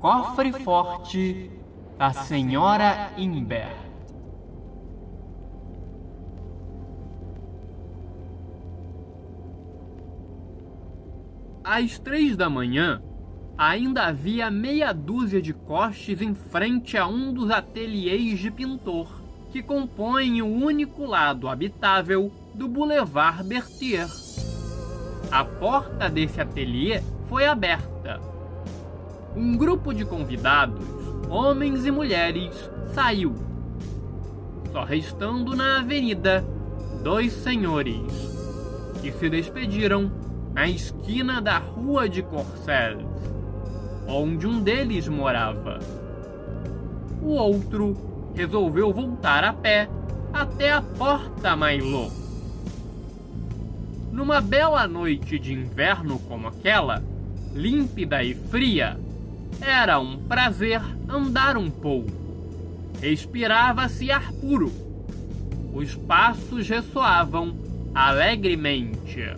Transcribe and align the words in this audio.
Cofre 0.00 0.52
Forte 0.52 1.50
da 1.96 2.12
Senhora 2.12 3.12
Imber. 3.16 3.74
Às 11.64 11.98
três 11.98 12.36
da 12.36 12.48
manhã, 12.48 13.02
ainda 13.56 14.06
havia 14.06 14.50
meia 14.50 14.92
dúzia 14.92 15.40
de 15.40 15.52
costes 15.52 16.20
em 16.20 16.34
frente 16.34 16.96
a 16.96 17.06
um 17.06 17.32
dos 17.32 17.50
ateliês 17.50 18.38
de 18.38 18.50
pintor 18.50 19.22
que 19.50 19.62
compõem 19.62 20.42
o 20.42 20.46
único 20.46 21.06
lado 21.06 21.48
habitável 21.48 22.30
do 22.54 22.68
Boulevard 22.68 23.42
Berthier. 23.42 24.06
A 25.30 25.44
porta 25.44 26.08
desse 26.08 26.40
ateliê 26.40 27.00
foi 27.28 27.46
aberta. 27.46 27.95
Um 29.36 29.54
grupo 29.54 29.92
de 29.92 30.02
convidados, 30.02 30.82
homens 31.28 31.84
e 31.84 31.90
mulheres, 31.90 32.70
saiu, 32.94 33.34
só 34.72 34.82
restando 34.82 35.54
na 35.54 35.80
avenida 35.80 36.42
dois 37.02 37.34
senhores 37.34 38.00
que 39.02 39.12
se 39.12 39.28
despediram 39.28 40.10
na 40.54 40.66
esquina 40.66 41.42
da 41.42 41.58
rua 41.58 42.08
de 42.08 42.22
Corcelles, 42.22 43.06
onde 44.08 44.46
um 44.46 44.62
deles 44.62 45.06
morava. 45.06 45.80
O 47.20 47.32
outro 47.32 47.94
resolveu 48.34 48.90
voltar 48.90 49.44
a 49.44 49.52
pé 49.52 49.86
até 50.32 50.72
a 50.72 50.80
porta 50.80 51.54
Mailot. 51.54 52.10
Numa 54.10 54.40
bela 54.40 54.88
noite 54.88 55.38
de 55.38 55.52
inverno 55.52 56.18
como 56.20 56.48
aquela, 56.48 57.02
límpida 57.54 58.22
e 58.24 58.34
fria, 58.34 58.98
era 59.60 59.98
um 59.98 60.16
prazer 60.18 60.80
andar 61.08 61.56
um 61.56 61.70
pouco. 61.70 62.10
Respirava-se 63.00 64.10
ar 64.10 64.32
puro. 64.32 64.72
Os 65.74 65.94
passos 65.94 66.68
ressoavam 66.68 67.56
alegremente. 67.94 69.36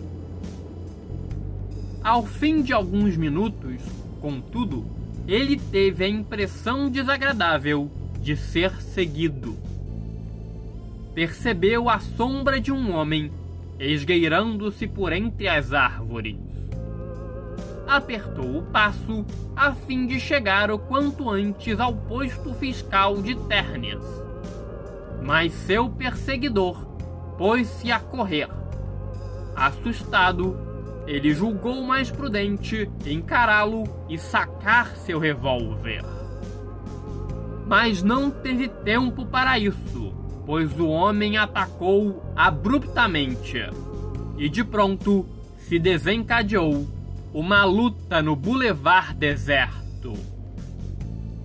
Ao 2.03 2.25
fim 2.25 2.61
de 2.61 2.73
alguns 2.73 3.17
minutos, 3.17 3.81
contudo, 4.21 4.85
ele 5.27 5.57
teve 5.57 6.05
a 6.05 6.09
impressão 6.09 6.89
desagradável 6.89 7.91
de 8.21 8.35
ser 8.35 8.81
seguido. 8.81 9.57
Percebeu 11.13 11.89
a 11.89 11.99
sombra 11.99 12.59
de 12.59 12.71
um 12.71 12.95
homem 12.95 13.31
esgueirando-se 13.79 14.87
por 14.87 15.13
entre 15.13 15.47
as 15.47 15.73
árvores. 15.73 16.48
Apertou 17.89 18.59
o 18.59 18.61
passo 18.61 19.25
a 19.55 19.73
fim 19.73 20.05
de 20.05 20.19
chegar 20.19 20.69
o 20.69 20.77
quanto 20.77 21.29
antes 21.29 21.79
ao 21.79 21.93
posto 21.93 22.53
fiscal 22.53 23.21
de 23.21 23.35
Ternes. 23.35 24.03
Mas 25.23 25.51
seu 25.51 25.89
perseguidor 25.89 26.85
pôs-se 27.37 27.91
a 27.91 27.99
correr. 27.99 28.47
Assustado, 29.55 30.55
ele 31.07 31.33
julgou 31.33 31.81
mais 31.83 32.11
prudente 32.11 32.89
encará-lo 33.05 33.83
e 34.07 34.17
sacar 34.17 34.95
seu 34.95 35.17
revólver. 35.17 36.05
Mas 37.65 38.03
não 38.03 38.29
teve 38.29 38.67
tempo 38.67 39.25
para 39.25 39.57
isso 39.57 40.13
pois 40.49 40.79
o 40.79 40.87
homem 40.87 41.37
atacou 41.37 42.23
abruptamente 42.35 43.69
e 44.35 44.49
de 44.49 44.63
pronto 44.63 45.23
se 45.59 45.77
desencadeou 45.77 46.87
uma 47.33 47.63
luta 47.63 48.21
no 48.21 48.35
Boulevard 48.35 49.13
Deserto, 49.15 50.13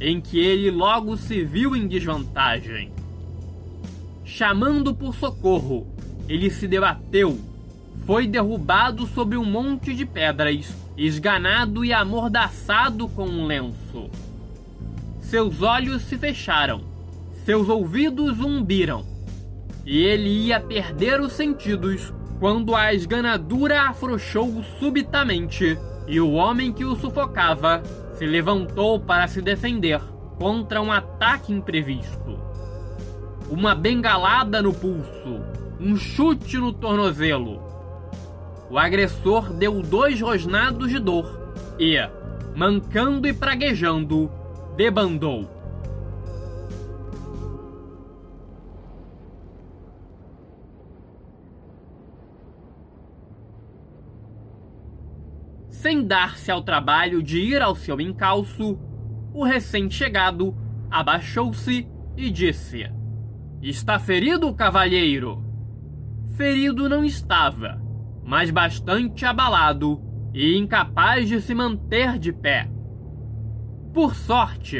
em 0.00 0.20
que 0.20 0.38
ele 0.38 0.70
logo 0.70 1.16
se 1.16 1.44
viu 1.44 1.76
em 1.76 1.86
desvantagem. 1.86 2.92
Chamando 4.24 4.94
por 4.94 5.14
socorro, 5.14 5.86
ele 6.28 6.50
se 6.50 6.66
debateu, 6.66 7.38
foi 8.06 8.26
derrubado 8.26 9.06
sobre 9.06 9.36
um 9.36 9.44
monte 9.44 9.94
de 9.94 10.04
pedras, 10.06 10.74
esganado 10.96 11.84
e 11.84 11.92
amordaçado 11.92 13.08
com 13.08 13.26
um 13.26 13.46
lenço. 13.46 14.10
Seus 15.20 15.62
olhos 15.62 16.02
se 16.02 16.16
fecharam 16.16 16.94
seus 17.44 17.68
ouvidos 17.68 18.38
zumbiram, 18.38 19.04
e 19.84 19.98
ele 19.98 20.30
ia 20.46 20.58
perder 20.58 21.20
os 21.20 21.32
sentidos 21.32 22.10
quando 22.38 22.74
a 22.74 22.92
esganadura 22.92 23.82
afrouxou 23.82 24.62
subitamente 24.78 25.78
e 26.06 26.20
o 26.20 26.32
homem 26.32 26.72
que 26.72 26.84
o 26.84 26.96
sufocava 26.96 27.82
se 28.14 28.26
levantou 28.26 29.00
para 29.00 29.26
se 29.26 29.40
defender 29.40 30.00
contra 30.38 30.80
um 30.82 30.92
ataque 30.92 31.52
imprevisto. 31.52 32.38
Uma 33.48 33.74
bengalada 33.74 34.60
no 34.60 34.72
pulso, 34.72 35.40
um 35.80 35.96
chute 35.96 36.58
no 36.58 36.72
tornozelo. 36.72 37.62
O 38.70 38.78
agressor 38.78 39.52
deu 39.52 39.82
dois 39.82 40.20
rosnados 40.20 40.90
de 40.90 40.98
dor 40.98 41.54
e, 41.78 41.96
mancando 42.56 43.28
e 43.28 43.32
praguejando, 43.32 44.30
debandou. 44.76 45.53
Sem 55.84 56.02
dar-se 56.02 56.50
ao 56.50 56.62
trabalho 56.62 57.22
de 57.22 57.38
ir 57.38 57.60
ao 57.60 57.74
seu 57.74 58.00
encalço, 58.00 58.78
o 59.34 59.44
recém-chegado 59.44 60.56
abaixou-se 60.90 61.86
e 62.16 62.30
disse: 62.30 62.90
Está 63.60 63.98
ferido, 63.98 64.54
cavalheiro? 64.54 65.44
Ferido 66.38 66.88
não 66.88 67.04
estava, 67.04 67.78
mas 68.24 68.50
bastante 68.50 69.26
abalado 69.26 70.00
e 70.32 70.56
incapaz 70.56 71.28
de 71.28 71.38
se 71.42 71.54
manter 71.54 72.18
de 72.18 72.32
pé. 72.32 72.66
Por 73.92 74.14
sorte, 74.14 74.78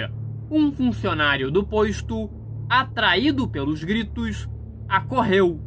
um 0.51 0.73
funcionário 0.73 1.51
do 1.51 1.63
posto, 1.63 2.31
atraído 2.67 3.47
pelos 3.47 3.85
gritos, 3.85 4.49
acorreu. 4.89 5.61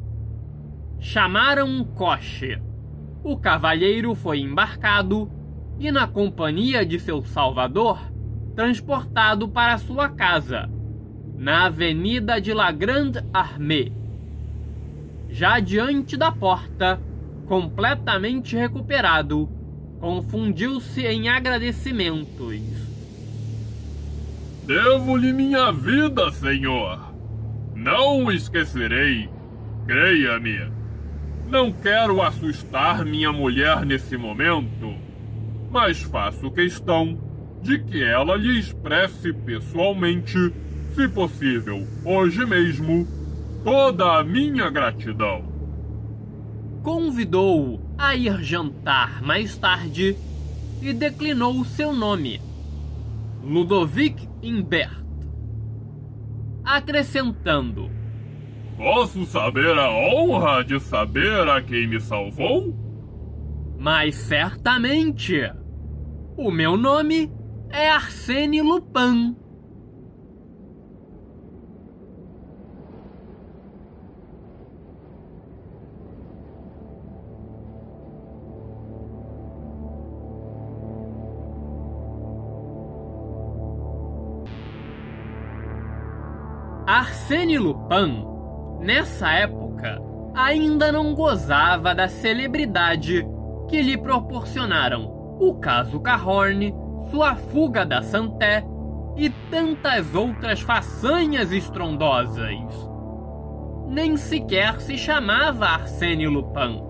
Chamaram 0.98 1.68
um 1.68 1.84
coche 1.84 2.60
o 3.28 3.36
cavalheiro 3.36 4.16
foi 4.16 4.40
embarcado 4.40 5.30
e, 5.78 5.92
na 5.92 6.08
companhia 6.08 6.86
de 6.86 6.98
seu 6.98 7.26
salvador, 7.26 8.00
transportado 8.56 9.50
para 9.50 9.78
sua 9.78 10.08
casa, 10.08 10.70
na 11.38 11.66
Avenida 11.66 12.40
de 12.40 12.54
la 12.54 12.72
Grande 12.72 13.22
Armée. 13.34 13.92
Já 15.30 15.60
diante 15.60 16.16
da 16.16 16.32
porta, 16.32 17.02
completamente 17.48 18.56
recuperado, 18.56 19.50
confundiu-se 20.00 21.06
em 21.06 21.28
agradecimentos. 21.28 22.62
Devo-lhe 24.66 25.34
minha 25.34 25.72
vida, 25.74 26.32
senhor. 26.32 27.14
Não 27.76 28.32
esquecerei. 28.32 29.30
Creia-me. 29.86 30.77
Não 31.50 31.72
quero 31.72 32.22
assustar 32.22 33.06
minha 33.06 33.32
mulher 33.32 33.86
nesse 33.86 34.18
momento, 34.18 34.94
mas 35.72 36.02
faço 36.02 36.52
questão 36.52 37.18
de 37.62 37.80
que 37.80 38.04
ela 38.04 38.36
lhe 38.36 38.60
expresse 38.60 39.32
pessoalmente, 39.32 40.54
se 40.94 41.08
possível, 41.08 41.88
hoje 42.04 42.46
mesmo, 42.46 43.08
toda 43.64 44.20
a 44.20 44.24
minha 44.24 44.70
gratidão. 44.70 45.44
Convidou-o 46.84 47.80
a 47.98 48.14
ir 48.14 48.44
jantar 48.44 49.22
mais 49.22 49.58
tarde 49.58 50.18
e 50.82 50.94
declinou 50.94 51.64
seu 51.64 51.94
nome, 51.94 52.42
Ludovic 53.42 54.28
Imbert. 54.44 55.02
acrescentando: 56.64 57.97
Posso 58.78 59.26
saber 59.26 59.76
a 59.76 59.90
honra 59.90 60.64
de 60.64 60.80
saber 60.80 61.50
a 61.50 61.60
quem 61.62 61.88
me 61.88 62.00
salvou? 62.00 62.76
Mas 63.80 64.16
certamente. 64.16 65.52
O 66.38 66.52
meu 66.52 66.78
nome 66.78 67.32
é 67.72 67.90
Arsène 67.90 68.62
Lupin. 68.62 69.36
Arsène 86.86 87.58
Lupin, 87.58 88.24
nessa 88.88 89.30
época, 89.34 90.02
ainda 90.34 90.94
não 90.94 91.14
gozava 91.14 91.94
da 91.94 92.08
celebridade 92.08 93.28
que 93.68 93.82
lhe 93.82 93.98
proporcionaram 93.98 95.14
o 95.42 95.56
caso 95.56 96.00
Cahorn, 96.00 96.74
sua 97.12 97.36
fuga 97.36 97.86
da 97.86 98.02
Santé 98.02 98.66
e 99.18 99.30
tantas 99.52 100.16
outras 100.16 100.62
façanhas 100.62 101.52
estrondosas. 101.52 102.50
Nem 103.90 104.16
sequer 104.16 104.80
se 104.80 104.98
chamava 104.98 105.66
Arsène 105.66 106.26
Lupin. 106.26 106.82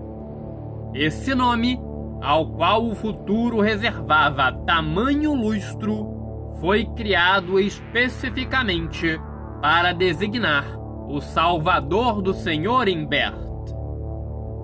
Esse 0.94 1.34
nome, 1.34 1.80
ao 2.22 2.46
qual 2.46 2.86
o 2.86 2.94
futuro 2.94 3.60
reservava 3.60 4.52
tamanho 4.52 5.34
lustro, 5.34 6.54
foi 6.60 6.84
criado 6.94 7.58
especificamente 7.58 9.20
para 9.60 9.92
designar 9.92 10.77
o 11.08 11.20
salvador 11.20 12.20
do 12.20 12.34
Senhor 12.34 12.86
Imbert, 12.86 13.34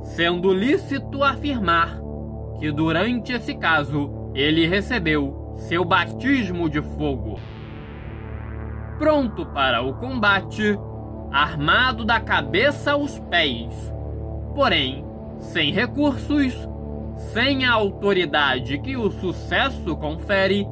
sendo 0.03 0.53
lícito 0.53 1.23
afirmar 1.23 1.99
que 2.59 2.71
durante 2.71 3.33
esse 3.33 3.55
caso 3.55 4.31
ele 4.35 4.67
recebeu 4.67 5.55
seu 5.57 5.85
batismo 5.85 6.69
de 6.69 6.83
fogo. 6.83 7.39
Pronto 8.99 9.47
para 9.47 9.83
o 9.83 9.95
combate, 9.95 10.79
armado 11.33 12.05
da 12.05 12.21
cabeça 12.21 12.93
aos 12.93 13.19
pés, 13.19 13.93
porém 14.55 15.05
sem 15.39 15.73
recursos, 15.73 16.55
sem 17.17 17.65
a 17.65 17.73
autoridade 17.73 18.79
que 18.79 18.97
o 18.97 19.11
sucesso 19.11 19.97
confere, 19.97 20.67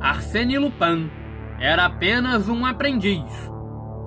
Arsène 0.00 0.58
Lupin 0.58 1.10
era 1.60 1.86
apenas 1.86 2.48
um 2.48 2.64
aprendiz, 2.64 3.50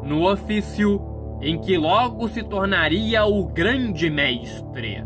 no 0.03 0.29
ofício 0.29 1.01
em 1.41 1.59
que 1.59 1.77
logo 1.77 2.27
se 2.29 2.43
tornaria 2.43 3.25
o 3.25 3.45
grande 3.45 4.09
mestre. 4.09 5.03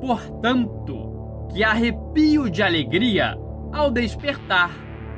Portanto, 0.00 1.46
que 1.52 1.62
arrepio 1.62 2.50
de 2.50 2.62
alegria 2.62 3.38
ao 3.72 3.90
despertar 3.90 4.70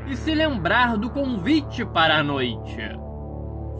e 0.09 0.17
se 0.17 0.35
lembrar 0.35 0.97
do 0.97 1.11
convite 1.11 1.85
para 1.85 2.19
a 2.19 2.23
noite. 2.23 2.79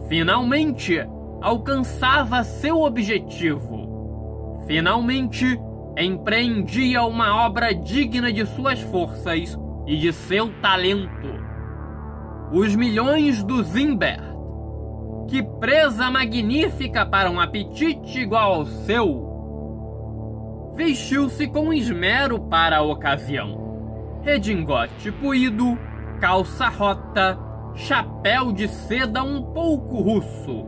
Finalmente, 0.09 0.99
alcançava 1.41 2.43
seu 2.43 2.81
objetivo. 2.81 4.65
Finalmente, 4.65 5.59
empreendia 5.97 7.03
uma 7.03 7.45
obra 7.45 7.73
digna 7.73 8.31
de 8.31 8.45
suas 8.45 8.79
forças 8.81 9.57
e 9.85 9.97
de 9.97 10.11
seu 10.11 10.51
talento. 10.61 11.36
Os 12.51 12.75
milhões 12.75 13.43
do 13.43 13.61
Zimbert. 13.61 14.23
Que 15.27 15.43
presa 15.43 16.09
magnífica 16.09 17.05
para 17.05 17.29
um 17.29 17.41
apetite 17.41 18.19
igual 18.19 18.53
ao 18.53 18.65
seu! 18.65 19.27
Vestiu-se 20.73 21.45
com 21.47 21.73
esmero 21.73 22.39
para 22.39 22.77
a 22.77 22.81
ocasião. 22.81 24.21
Redingote 24.21 25.11
puído, 25.11 25.77
calça 26.21 26.69
rota, 26.69 27.37
chapéu 27.75 28.53
de 28.53 28.69
seda 28.69 29.23
um 29.23 29.41
pouco 29.51 29.99
russo. 29.99 30.65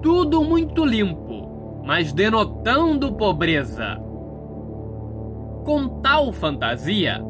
Tudo 0.00 0.42
muito 0.42 0.86
limpo, 0.86 1.82
mas 1.84 2.14
denotando 2.14 3.12
pobreza. 3.12 3.98
Com 5.64 6.00
tal 6.00 6.32
fantasia, 6.32 7.22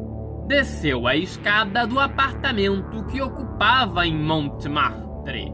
desceu 0.51 1.07
a 1.07 1.15
escada 1.15 1.87
do 1.87 1.97
apartamento 1.97 3.05
que 3.05 3.21
ocupava 3.21 4.05
em 4.05 4.13
Montmartre. 4.13 5.49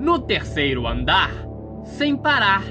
No 0.00 0.18
terceiro 0.18 0.88
andar, 0.88 1.30
sem 1.84 2.16
parar, 2.16 2.64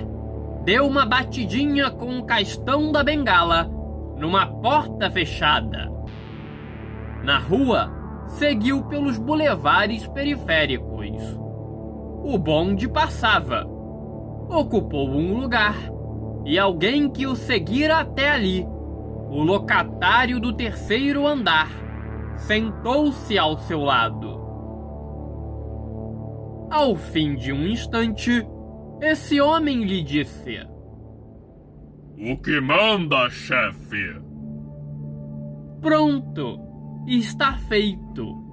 deu 0.66 0.86
uma 0.86 1.06
batidinha 1.06 1.90
com 1.90 2.20
o 2.20 2.26
castão 2.26 2.92
da 2.92 3.02
bengala 3.02 3.72
numa 4.18 4.46
porta 4.46 5.10
fechada. 5.10 5.90
Na 7.24 7.40
rua, 7.40 7.90
seguiu 8.28 8.84
pelos 8.84 9.18
bulevares 9.18 10.06
periféricos. 10.08 11.16
O 12.26 12.38
bonde 12.38 12.90
passava. 12.90 13.66
Ocupou 14.50 15.12
um 15.12 15.34
lugar 15.34 15.78
e 16.44 16.60
alguém 16.60 17.10
que 17.10 17.26
o 17.26 17.38
seguira 17.38 18.00
até 18.00 18.32
ali 18.32 18.68
o 19.30 19.44
locatário 19.44 20.40
do 20.40 20.54
terceiro 20.54 21.28
andar 21.28 21.70
sentou-se 22.38 23.38
ao 23.38 23.58
seu 23.58 23.82
lado. 23.82 24.38
Ao 26.70 26.96
fim 26.96 27.36
de 27.36 27.52
um 27.52 27.66
instante, 27.66 28.46
esse 29.02 29.40
homem 29.42 29.84
lhe 29.84 30.02
disse: 30.02 30.60
O 32.18 32.38
que 32.38 32.60
manda, 32.62 33.30
chefe? 33.30 34.22
Pronto, 35.82 36.60
está 37.08 37.58
feito. 37.58 38.44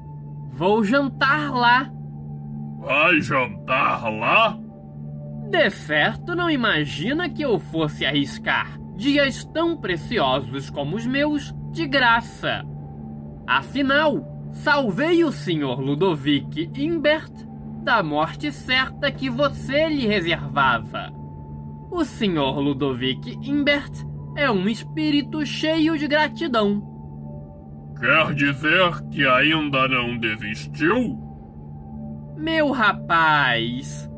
Vou 0.53 0.85
jantar 0.85 1.53
lá. 1.53 1.91
Vai 2.81 3.21
jantar 3.21 4.09
lá? 4.11 4.59
De 5.51 5.71
certo, 5.71 6.35
não 6.35 6.51
imagina 6.51 7.29
que 7.29 7.43
eu 7.43 7.59
fosse 7.59 8.05
arriscar 8.05 8.84
dias 8.97 9.45
tão 9.45 9.77
preciosos 9.77 10.71
como 10.71 10.97
os 10.97 11.07
meus 11.07 11.55
de 11.71 11.87
graça. 11.87 12.65
Afinal, 13.47 14.51
salvei 14.53 15.25
o 15.25 15.33
Sr. 15.33 15.79
Ludovic 15.81 16.71
Imbert 16.77 17.33
da 17.83 18.03
morte 18.03 18.51
certa 18.51 19.11
que 19.13 19.29
você 19.29 19.89
lhe 19.89 20.07
reservava. 20.07 21.13
O 21.91 22.05
Sr. 22.05 22.59
Ludovic 22.59 23.39
Imbert 23.43 23.93
é 24.37 24.51
um 24.51 24.69
espírito 24.69 25.45
cheio 25.45 25.99
de 25.99 26.09
gratidão. 26.09 26.83
Quer 28.01 28.35
dizer 28.35 29.03
que 29.11 29.27
ainda 29.27 29.87
não 29.87 30.19
desistiu? 30.19 31.19
Meu 32.37 32.73
rapaz, 32.73 34.11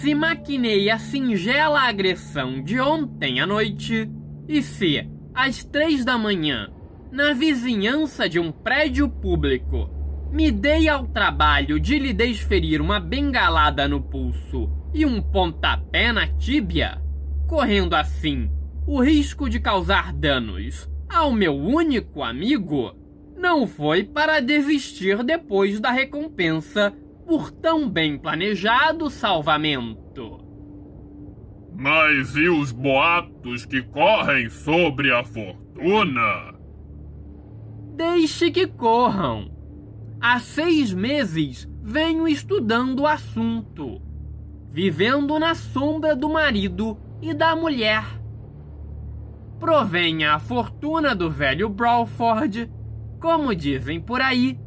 se 0.00 0.14
maquinei 0.14 0.90
a 0.90 0.98
singela 0.98 1.82
agressão 1.82 2.62
de 2.62 2.80
ontem 2.80 3.40
à 3.40 3.46
noite, 3.46 4.10
e 4.48 4.62
se, 4.62 5.08
às 5.34 5.62
três 5.64 6.04
da 6.04 6.16
manhã, 6.16 6.68
na 7.10 7.32
vizinhança 7.34 8.28
de 8.28 8.40
um 8.40 8.50
prédio 8.50 9.08
público, 9.08 9.88
me 10.32 10.50
dei 10.50 10.88
ao 10.88 11.06
trabalho 11.06 11.78
de 11.78 11.98
lhe 11.98 12.12
desferir 12.12 12.80
uma 12.80 12.98
bengalada 12.98 13.86
no 13.86 14.00
pulso 14.00 14.70
e 14.94 15.04
um 15.04 15.20
pontapé 15.20 16.10
na 16.10 16.26
tíbia, 16.26 17.00
correndo 17.46 17.94
assim 17.94 18.50
o 18.86 19.00
risco 19.00 19.48
de 19.48 19.60
causar 19.60 20.12
danos 20.12 20.90
ao 21.08 21.30
meu 21.30 21.54
único 21.54 22.22
amigo, 22.22 22.96
não 23.36 23.66
foi 23.66 24.02
para 24.02 24.40
desistir 24.40 25.22
depois 25.22 25.78
da 25.78 25.90
recompensa 25.90 26.92
por 27.26 27.50
tão 27.50 27.88
bem 27.88 28.18
planejado 28.18 29.08
salvamento. 29.10 30.40
Mas 31.74 32.36
e 32.36 32.48
os 32.48 32.70
boatos 32.70 33.64
que 33.64 33.82
correm 33.82 34.50
sobre 34.50 35.12
a 35.12 35.24
fortuna? 35.24 36.54
Deixe 37.96 38.50
que 38.50 38.66
corram. 38.66 39.50
Há 40.20 40.38
seis 40.38 40.92
meses 40.92 41.68
venho 41.82 42.28
estudando 42.28 43.00
o 43.00 43.06
assunto, 43.06 44.00
vivendo 44.70 45.38
na 45.38 45.54
sombra 45.54 46.14
do 46.14 46.28
marido 46.28 46.96
e 47.20 47.34
da 47.34 47.56
mulher. 47.56 48.04
Provenha 49.58 50.34
a 50.34 50.38
fortuna 50.38 51.14
do 51.14 51.30
velho 51.30 51.68
Brawford, 51.68 52.70
como 53.20 53.54
dizem 53.54 54.00
por 54.00 54.20
aí, 54.20 54.58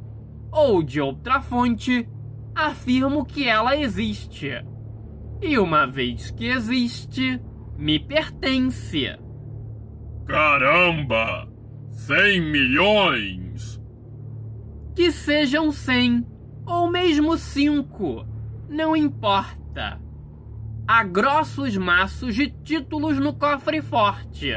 ou 0.51 0.81
de 0.81 0.99
outra 0.99 1.41
fonte, 1.41 2.07
afirmo 2.55 3.25
que 3.25 3.47
ela 3.47 3.75
existe. 3.75 4.49
E 5.41 5.59
uma 5.59 5.85
vez 5.85 6.31
que 6.31 6.45
existe, 6.45 7.41
me 7.77 7.99
pertence. 7.99 9.17
Caramba! 10.25 11.47
Cem 11.91 12.39
milhões! 12.41 13.81
Que 14.95 15.11
sejam 15.11 15.71
cem 15.71 16.25
ou 16.65 16.89
meio 16.89 17.05
mesmo 17.07 17.37
cinco, 17.37 18.25
não 18.69 18.95
importa. 18.95 19.99
Há 20.87 21.03
grossos 21.03 21.77
maços 21.77 22.35
de 22.35 22.49
títulos 22.49 23.19
no 23.19 23.33
cofre 23.33 23.81
forte. 23.81 24.51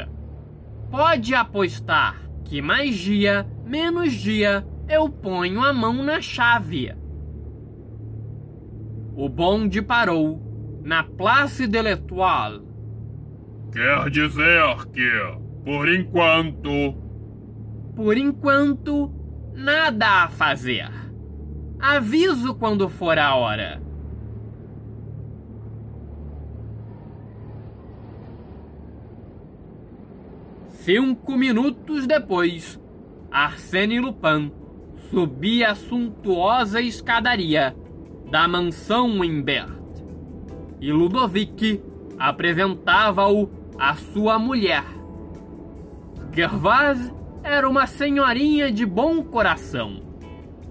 Pode 0.90 1.34
apostar 1.34 2.28
que 2.44 2.62
mais 2.62 2.96
dia, 2.96 3.46
menos 3.64 4.12
dia, 4.12 4.66
eu 4.88 5.08
ponho 5.08 5.62
a 5.62 5.72
mão 5.72 6.02
na 6.02 6.20
chave. 6.20 6.94
O 9.20 9.28
bonde 9.28 9.82
parou 9.82 10.40
na 10.84 11.02
Place 11.02 11.66
de 11.66 11.82
l'Étoile. 11.82 12.62
Quer 13.72 14.08
dizer 14.10 14.86
que, 14.92 15.10
por 15.64 15.88
enquanto. 15.88 16.94
Por 17.96 18.16
enquanto, 18.16 19.12
nada 19.52 20.22
a 20.22 20.28
fazer. 20.28 20.88
Aviso 21.80 22.54
quando 22.54 22.88
for 22.88 23.18
a 23.18 23.34
hora. 23.34 23.82
Cinco 30.68 31.36
minutos 31.36 32.06
depois, 32.06 32.80
Arsène 33.32 33.98
Lupin 33.98 34.52
subia 35.10 35.72
a 35.72 35.74
suntuosa 35.74 36.80
escadaria 36.80 37.74
da 38.30 38.46
mansão 38.46 39.24
Imbert 39.24 39.78
e 40.80 40.92
Ludovic 40.92 41.82
apresentava-o 42.18 43.50
à 43.78 43.94
sua 43.94 44.38
mulher. 44.38 44.84
Gervase 46.32 47.12
era 47.42 47.68
uma 47.68 47.86
senhorinha 47.86 48.70
de 48.70 48.84
bom 48.84 49.22
coração. 49.22 50.02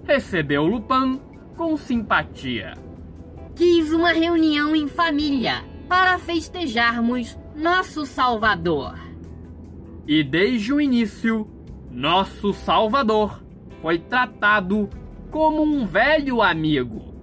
Recebeu 0.04 0.66
Lupin 0.66 1.20
com 1.56 1.76
simpatia. 1.76 2.74
Quis 3.54 3.92
uma 3.92 4.12
reunião 4.12 4.74
em 4.74 4.86
família 4.86 5.64
para 5.88 6.18
festejarmos 6.18 7.36
nosso 7.56 8.06
Salvador. 8.06 8.94
E 10.06 10.22
desde 10.22 10.72
o 10.72 10.80
início, 10.80 11.46
nosso 11.90 12.52
Salvador 12.52 13.42
foi 13.82 13.98
tratado 13.98 14.88
como 15.30 15.62
um 15.62 15.84
velho 15.84 16.40
amigo. 16.40 17.17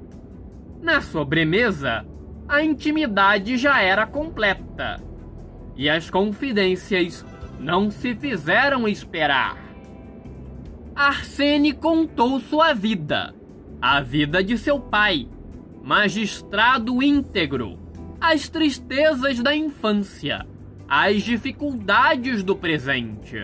Na 0.86 1.02
sobremesa, 1.02 2.06
a 2.48 2.62
intimidade 2.62 3.58
já 3.58 3.82
era 3.82 4.06
completa. 4.06 5.02
E 5.76 5.90
as 5.90 6.12
confidências 6.12 7.26
não 7.60 7.90
se 7.90 8.14
fizeram 8.14 8.88
esperar. 8.88 9.58
Arsene 10.96 11.74
contou 11.74 12.40
sua 12.40 12.74
vida, 12.74 13.34
a 13.82 14.00
vida 14.00 14.44
de 14.44 14.60
seu 14.60 14.80
pai, 14.80 15.28
magistrado 15.82 17.02
íntegro, 17.02 17.80
as 18.22 18.48
tristezas 18.48 19.40
da 19.40 19.56
infância, 19.56 20.46
as 20.88 21.24
dificuldades 21.24 22.44
do 22.44 22.56
presente. 22.56 23.40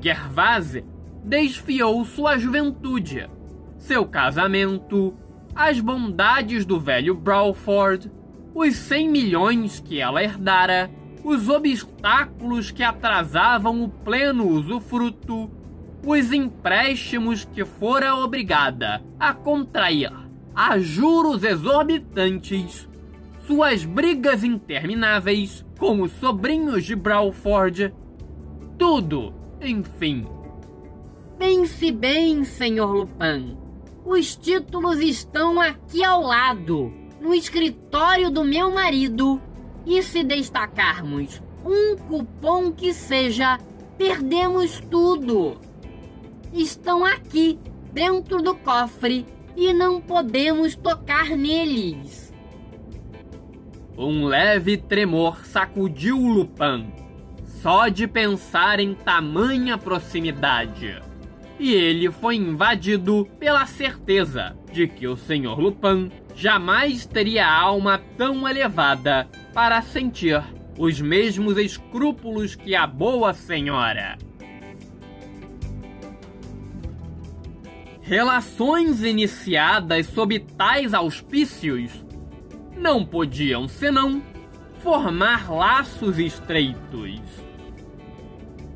Gervase 0.00 0.86
desfiou 1.22 2.02
sua 2.06 2.38
juventude, 2.38 3.28
seu 3.76 4.06
casamento, 4.06 5.14
as 5.54 5.78
bondades 5.80 6.66
do 6.66 6.80
velho 6.80 7.14
Brawford, 7.14 8.10
os 8.54 8.76
100 8.76 9.08
milhões 9.08 9.80
que 9.80 10.00
ela 10.00 10.22
herdara, 10.22 10.90
os 11.22 11.48
obstáculos 11.48 12.70
que 12.70 12.82
atrasavam 12.82 13.82
o 13.82 13.88
pleno 13.88 14.48
usufruto, 14.48 15.50
os 16.04 16.32
empréstimos 16.32 17.44
que 17.44 17.64
fora 17.64 18.14
obrigada 18.16 19.02
a 19.18 19.32
contrair 19.32 20.12
a 20.54 20.78
juros 20.78 21.42
exorbitantes, 21.42 22.88
suas 23.46 23.84
brigas 23.84 24.44
intermináveis 24.44 25.64
com 25.78 26.02
os 26.02 26.12
sobrinhos 26.12 26.84
de 26.84 26.94
Brawford, 26.94 27.92
tudo, 28.78 29.34
enfim. 29.60 30.24
Pense 31.38 31.90
bem, 31.90 32.44
senhor 32.44 32.92
Lupin. 32.92 33.63
Os 34.04 34.36
títulos 34.36 35.00
estão 35.00 35.58
aqui 35.58 36.04
ao 36.04 36.20
lado, 36.20 36.92
no 37.20 37.32
escritório 37.32 38.30
do 38.30 38.44
meu 38.44 38.70
marido. 38.70 39.40
E 39.86 40.02
se 40.02 40.22
destacarmos 40.22 41.42
um 41.64 41.96
cupom 41.96 42.70
que 42.70 42.92
seja, 42.92 43.58
perdemos 43.96 44.80
tudo. 44.90 45.56
Estão 46.52 47.04
aqui, 47.04 47.58
dentro 47.92 48.42
do 48.42 48.54
cofre, 48.54 49.26
e 49.56 49.72
não 49.72 50.00
podemos 50.00 50.76
tocar 50.76 51.30
neles. 51.30 52.32
Um 53.96 54.26
leve 54.26 54.76
tremor 54.76 55.46
sacudiu 55.46 56.18
Lupin, 56.18 56.92
só 57.62 57.88
de 57.88 58.06
pensar 58.06 58.80
em 58.80 58.94
tamanha 58.94 59.78
proximidade. 59.78 61.00
E 61.58 61.72
ele 61.72 62.10
foi 62.10 62.36
invadido 62.36 63.28
pela 63.38 63.64
certeza 63.66 64.56
de 64.72 64.88
que 64.88 65.06
o 65.06 65.16
Sr. 65.16 65.58
Lupin 65.58 66.10
jamais 66.34 67.06
teria 67.06 67.48
alma 67.48 67.98
tão 68.16 68.48
elevada 68.48 69.28
para 69.52 69.80
sentir 69.82 70.42
os 70.76 71.00
mesmos 71.00 71.56
escrúpulos 71.56 72.54
que 72.54 72.74
a 72.74 72.86
boa 72.86 73.32
senhora. 73.32 74.18
Relações 78.02 79.02
iniciadas 79.02 80.06
sob 80.06 80.38
tais 80.38 80.92
auspícios 80.92 82.04
não 82.76 83.04
podiam 83.04 83.66
senão 83.66 84.22
formar 84.80 85.50
laços 85.50 86.18
estreitos. 86.18 87.22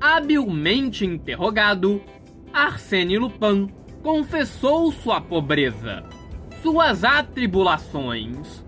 Habilmente 0.01 1.05
interrogado, 1.05 2.01
Arsène 2.53 3.19
Lupin 3.19 3.69
confessou 4.03 4.91
sua 4.93 5.21
pobreza, 5.21 6.05
suas 6.63 7.05
atribulações. 7.05 8.65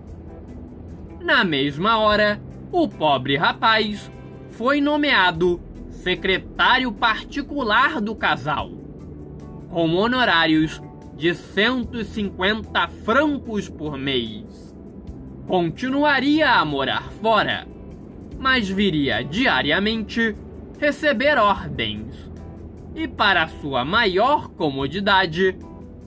Na 1.19 1.43
mesma 1.43 1.97
hora, 1.99 2.41
o 2.71 2.87
pobre 2.87 3.35
rapaz 3.35 4.11
foi 4.49 4.81
nomeado 4.81 5.61
secretário 5.89 6.91
particular 6.91 8.01
do 8.01 8.15
casal 8.15 8.81
com 9.71 9.95
honorários 9.95 10.81
de 11.15 11.33
150 11.33 12.87
francos 13.05 13.69
por 13.69 13.97
mês. 13.97 14.75
Continuaria 15.47 16.51
a 16.51 16.65
morar 16.65 17.11
fora, 17.21 17.67
mas 18.37 18.67
viria 18.67 19.23
diariamente 19.23 20.35
receber 20.79 21.37
ordens. 21.37 22.30
E 22.95 23.07
para 23.07 23.47
sua 23.47 23.85
maior 23.85 24.49
comodidade, 24.49 25.55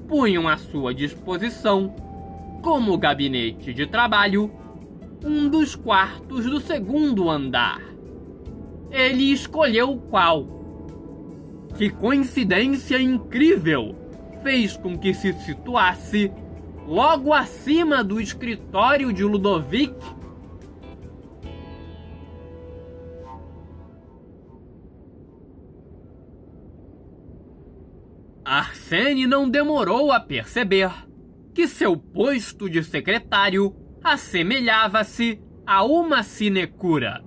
punham 0.06 0.48
à 0.48 0.56
sua 0.56 0.94
disposição, 0.94 1.94
como 2.62 2.98
gabinete 2.98 3.72
de 3.72 3.86
trabalho, 3.86 4.50
um 5.24 5.48
dos 5.48 5.74
quartos 5.74 6.44
do 6.44 6.60
segundo 6.60 7.30
andar. 7.30 7.80
Ele 8.90 9.32
escolheu 9.32 9.96
qual 10.10 10.46
que 11.76 11.90
coincidência 11.90 13.00
incrível! 13.00 13.96
Fez 14.42 14.76
com 14.76 14.96
que 14.96 15.14
se 15.14 15.32
situasse 15.32 16.30
logo 16.86 17.32
acima 17.32 18.04
do 18.04 18.20
escritório 18.20 19.12
de 19.12 19.24
Ludovic. 19.24 19.94
Arsene 28.84 29.26
não 29.26 29.48
demorou 29.48 30.12
a 30.12 30.20
perceber 30.20 30.90
que 31.54 31.66
seu 31.66 31.96
posto 31.96 32.68
de 32.68 32.84
secretário 32.84 33.74
assemelhava-se 34.02 35.40
a 35.66 35.82
uma 35.82 36.22
sinecura. 36.22 37.24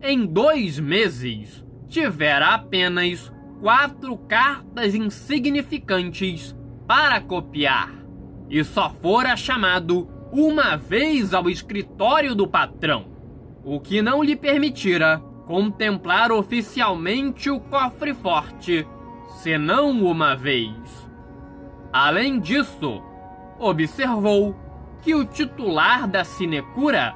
Em 0.00 0.24
dois 0.24 0.78
meses, 0.78 1.64
tivera 1.88 2.54
apenas 2.54 3.32
quatro 3.60 4.16
cartas 4.16 4.94
insignificantes 4.94 6.54
para 6.86 7.20
copiar 7.20 7.92
e 8.48 8.62
só 8.62 8.90
fora 9.02 9.36
chamado 9.36 10.08
uma 10.30 10.76
vez 10.76 11.34
ao 11.34 11.50
escritório 11.50 12.32
do 12.32 12.46
patrão, 12.46 13.06
o 13.64 13.80
que 13.80 14.00
não 14.00 14.22
lhe 14.22 14.36
permitira 14.36 15.18
contemplar 15.46 16.30
oficialmente 16.30 17.50
o 17.50 17.58
cofre 17.58 18.14
forte, 18.14 18.86
senão 19.42 19.90
uma 19.90 20.34
vez. 20.34 20.72
Além 21.92 22.40
disso, 22.40 23.02
observou 23.58 24.56
que 25.02 25.14
o 25.14 25.24
titular 25.24 26.08
da 26.08 26.24
sinecura 26.24 27.14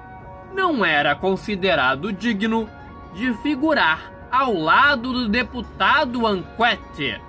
não 0.55 0.85
era 0.85 1.15
considerado 1.15 2.13
digno 2.13 2.69
de 3.15 3.33
figurar 3.39 4.13
ao 4.31 4.53
lado 4.53 5.13
do 5.13 5.29
deputado 5.29 6.27
Anquete 6.27 7.21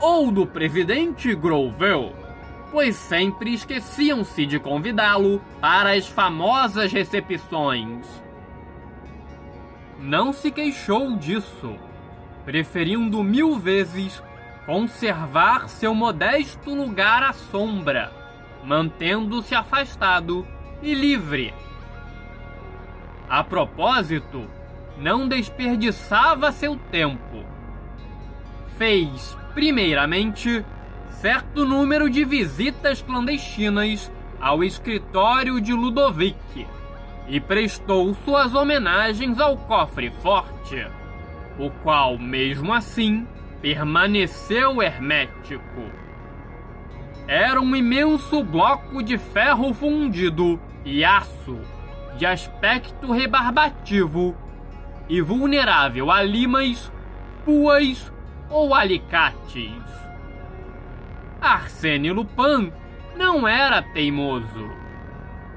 ou 0.00 0.30
do 0.30 0.46
presidente 0.46 1.34
Grovel. 1.34 2.12
pois 2.70 2.96
sempre 2.96 3.54
esqueciam-se 3.54 4.44
de 4.44 4.58
convidá-lo 4.58 5.40
para 5.60 5.92
as 5.92 6.06
famosas 6.06 6.92
recepções. 6.92 8.06
Não 9.98 10.32
se 10.32 10.50
queixou 10.50 11.16
disso, 11.16 11.76
preferindo 12.44 13.22
mil 13.22 13.58
vezes 13.58 14.22
conservar 14.68 15.66
seu 15.66 15.94
modesto 15.94 16.74
lugar 16.74 17.22
à 17.22 17.32
sombra, 17.32 18.12
mantendo-se 18.62 19.54
afastado 19.54 20.46
e 20.82 20.92
livre. 20.92 21.54
A 23.30 23.42
propósito, 23.42 24.46
não 24.98 25.26
desperdiçava 25.26 26.52
seu 26.52 26.76
tempo. 26.76 27.42
Fez, 28.76 29.38
primeiramente, 29.54 30.62
certo 31.12 31.64
número 31.64 32.10
de 32.10 32.22
visitas 32.22 33.00
clandestinas 33.00 34.12
ao 34.38 34.62
escritório 34.62 35.62
de 35.62 35.72
Ludovic 35.72 36.66
e 37.26 37.40
prestou 37.40 38.14
suas 38.22 38.54
homenagens 38.54 39.40
ao 39.40 39.56
cofre 39.56 40.10
forte, 40.20 40.86
o 41.58 41.70
qual, 41.70 42.18
mesmo 42.18 42.74
assim, 42.74 43.26
permaneceu 43.60 44.82
hermético. 44.82 45.90
Era 47.26 47.60
um 47.60 47.76
imenso 47.76 48.42
bloco 48.42 49.02
de 49.02 49.18
ferro 49.18 49.74
fundido 49.74 50.60
e 50.84 51.04
aço, 51.04 51.58
de 52.16 52.24
aspecto 52.24 53.12
rebarbativo 53.12 54.34
e 55.08 55.20
vulnerável 55.20 56.10
a 56.10 56.22
limas, 56.22 56.92
puas 57.44 58.12
ou 58.48 58.74
alicates. 58.74 59.72
Arsène 61.40 62.10
Lupin 62.10 62.72
não 63.16 63.46
era 63.46 63.82
teimoso. 63.82 64.70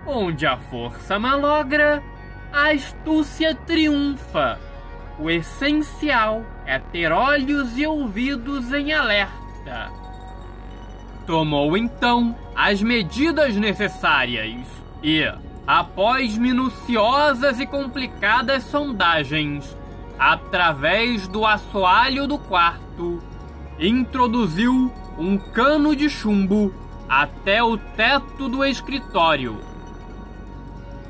Onde 0.05 0.45
a 0.45 0.57
força 0.57 1.17
malogra, 1.19 2.03
a 2.51 2.71
astúcia 2.71 3.55
triunfa. 3.55 4.59
O 5.19 5.29
essencial 5.29 6.43
é 6.71 6.79
ter 6.79 7.11
olhos 7.11 7.77
e 7.77 7.85
ouvidos 7.85 8.71
em 8.71 8.93
alerta. 8.93 9.91
Tomou 11.27 11.75
então 11.75 12.33
as 12.55 12.81
medidas 12.81 13.57
necessárias 13.57 14.65
e, 15.03 15.21
após 15.67 16.37
minuciosas 16.37 17.59
e 17.59 17.65
complicadas 17.65 18.63
sondagens, 18.63 19.77
através 20.17 21.27
do 21.27 21.45
assoalho 21.45 22.25
do 22.25 22.39
quarto, 22.39 23.21
introduziu 23.77 24.89
um 25.17 25.37
cano 25.37 25.93
de 25.93 26.09
chumbo 26.09 26.73
até 27.09 27.61
o 27.61 27.75
teto 27.75 28.47
do 28.47 28.63
escritório. 28.63 29.59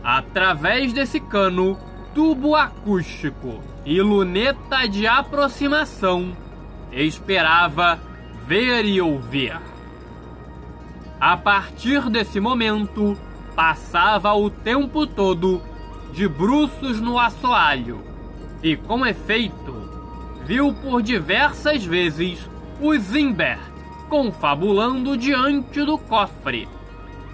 Através 0.03 0.91
desse 0.91 1.19
cano, 1.19 1.77
tubo 2.13 2.55
acústico 2.55 3.61
e 3.85 4.01
luneta 4.01 4.87
de 4.87 5.07
aproximação, 5.07 6.35
esperava 6.91 7.99
ver 8.45 8.85
e 8.85 9.01
ouvir. 9.01 9.59
A 11.19 11.37
partir 11.37 12.09
desse 12.09 12.39
momento, 12.39 13.17
passava 13.55 14.33
o 14.33 14.49
tempo 14.49 15.05
todo 15.05 15.61
de 16.11 16.27
bruços 16.27 16.99
no 16.99 17.17
assoalho 17.17 18.01
e, 18.63 18.75
com 18.75 19.05
efeito, 19.05 19.89
viu 20.45 20.73
por 20.73 21.01
diversas 21.01 21.85
vezes 21.85 22.49
o 22.81 22.97
Zimbert 22.97 23.71
confabulando 24.09 25.15
diante 25.15 25.85
do 25.85 25.97
cofre, 25.97 26.67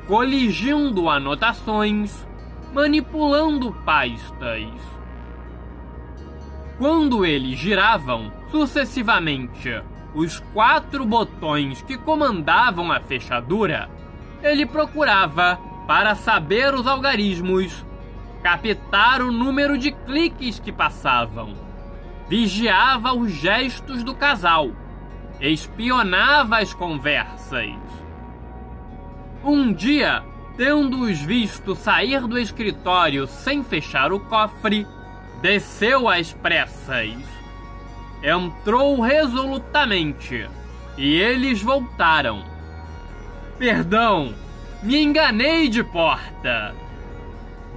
coligindo 0.06 1.10
anotações, 1.10 2.27
manipulando 2.78 3.74
pastas. 3.84 4.70
Quando 6.78 7.26
eles 7.26 7.58
giravam 7.58 8.32
sucessivamente 8.52 9.82
os 10.14 10.40
quatro 10.54 11.04
botões 11.04 11.82
que 11.82 11.98
comandavam 11.98 12.92
a 12.92 13.00
fechadura, 13.00 13.90
ele 14.44 14.64
procurava, 14.64 15.60
para 15.88 16.14
saber 16.14 16.76
os 16.76 16.86
algarismos, 16.86 17.84
captar 18.44 19.24
o 19.24 19.32
número 19.32 19.76
de 19.76 19.92
cliques 19.92 20.60
que 20.60 20.72
passavam, 20.72 21.56
vigiava 22.30 23.12
os 23.12 23.32
gestos 23.32 24.04
do 24.04 24.14
casal 24.14 24.70
espionava 25.42 26.60
as 26.60 26.76
conversas. 26.76 27.74
Um 29.44 29.74
dia, 29.74 30.24
tendo-os 30.58 31.22
visto 31.22 31.76
sair 31.76 32.22
do 32.22 32.38
escritório 32.38 33.28
sem 33.28 33.64
fechar 33.64 34.12
o 34.12 34.20
cofre, 34.20 34.88
desceu 35.42 36.10
às 36.10 36.34
pressas. 36.34 37.16
Entrou 38.24 39.00
resolutamente 39.00 40.50
e 40.98 41.16
eles 41.16 41.62
voltaram. 41.62 42.44
Perdão, 43.60 44.34
me 44.82 45.02
enganei 45.02 45.70
de 45.70 45.84
porta. 45.84 46.76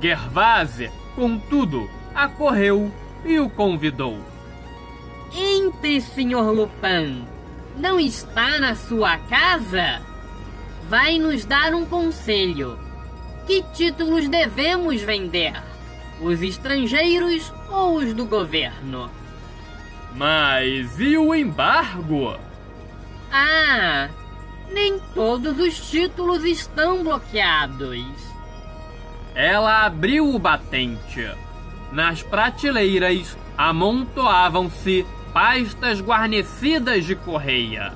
Gervase, 0.01 0.90
contudo, 1.14 1.88
acorreu 2.14 2.90
e 3.25 3.38
o 3.38 3.51
convidou. 3.51 4.19
Entre, 5.33 6.01
senhor 6.01 6.51
Lupin 6.51 7.25
não 7.77 8.01
está 8.01 8.59
na 8.59 8.75
sua 8.75 9.16
casa? 9.19 10.01
Vai 10.90 11.20
nos 11.20 11.44
dar 11.44 11.72
um 11.72 11.87
conselho. 11.87 12.76
Que 13.46 13.62
títulos 13.72 14.29
devemos 14.29 15.00
vender? 15.00 15.53
Os 16.20 16.42
estrangeiros 16.42 17.55
ou 17.70 17.98
os 17.98 18.12
do 18.12 18.26
governo? 18.26 19.09
Mas 20.16 20.98
e 20.98 21.16
o 21.16 21.33
embargo? 21.33 22.37
Ah, 23.33 24.09
nem 24.72 24.98
todos 25.14 25.61
os 25.61 25.79
títulos 25.88 26.44
estão 26.44 27.05
bloqueados. 27.05 28.05
Ela 29.33 29.87
abriu 29.87 30.35
o 30.35 30.40
batente. 30.40 31.24
Nas 31.92 32.20
prateleiras 32.20 33.38
amontoavam-se 33.57 35.07
pastas 35.33 36.00
guarnecidas 36.00 37.05
de 37.05 37.14
correia. 37.14 37.94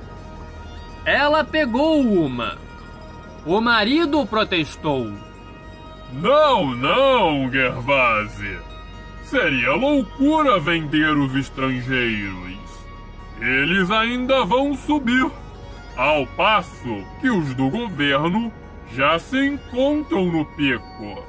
Ela 1.03 1.43
pegou 1.43 1.99
uma. 1.99 2.63
O 3.45 3.61
marido 3.61 4.25
protestou. 4.25 5.11
Não, 6.13 6.75
não, 6.75 7.51
Gervase. 7.51 8.57
Seria 9.23 9.73
loucura 9.73 10.59
vender 10.59 11.15
os 11.17 11.35
estrangeiros. 11.35 12.57
Eles 13.39 13.91
ainda 13.91 14.43
vão 14.45 14.73
subir. 14.75 15.29
Ao 15.95 16.25
passo 16.27 17.03
que 17.21 17.29
os 17.29 17.53
do 17.53 17.69
governo 17.69 18.51
já 18.91 19.19
se 19.19 19.37
encontram 19.45 20.25
no 20.25 20.45
pico. 20.45 21.23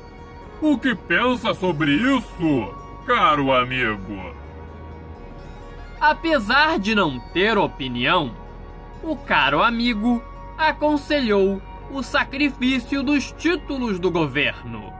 O 0.61 0.79
que 0.79 0.95
pensa 0.95 1.53
sobre 1.53 1.93
isso, 1.93 2.75
caro 3.07 3.53
amigo? 3.53 4.35
Apesar 6.01 6.79
de 6.79 6.95
não 6.95 7.19
ter 7.19 7.59
opinião, 7.59 8.35
o 9.03 9.17
caro 9.17 9.63
amigo 9.63 10.23
aconselhou 10.57 11.61
o 11.91 12.03
sacrifício 12.03 13.03
dos 13.03 13.33
títulos 13.33 13.99
do 13.99 14.11
governo. 14.11 14.93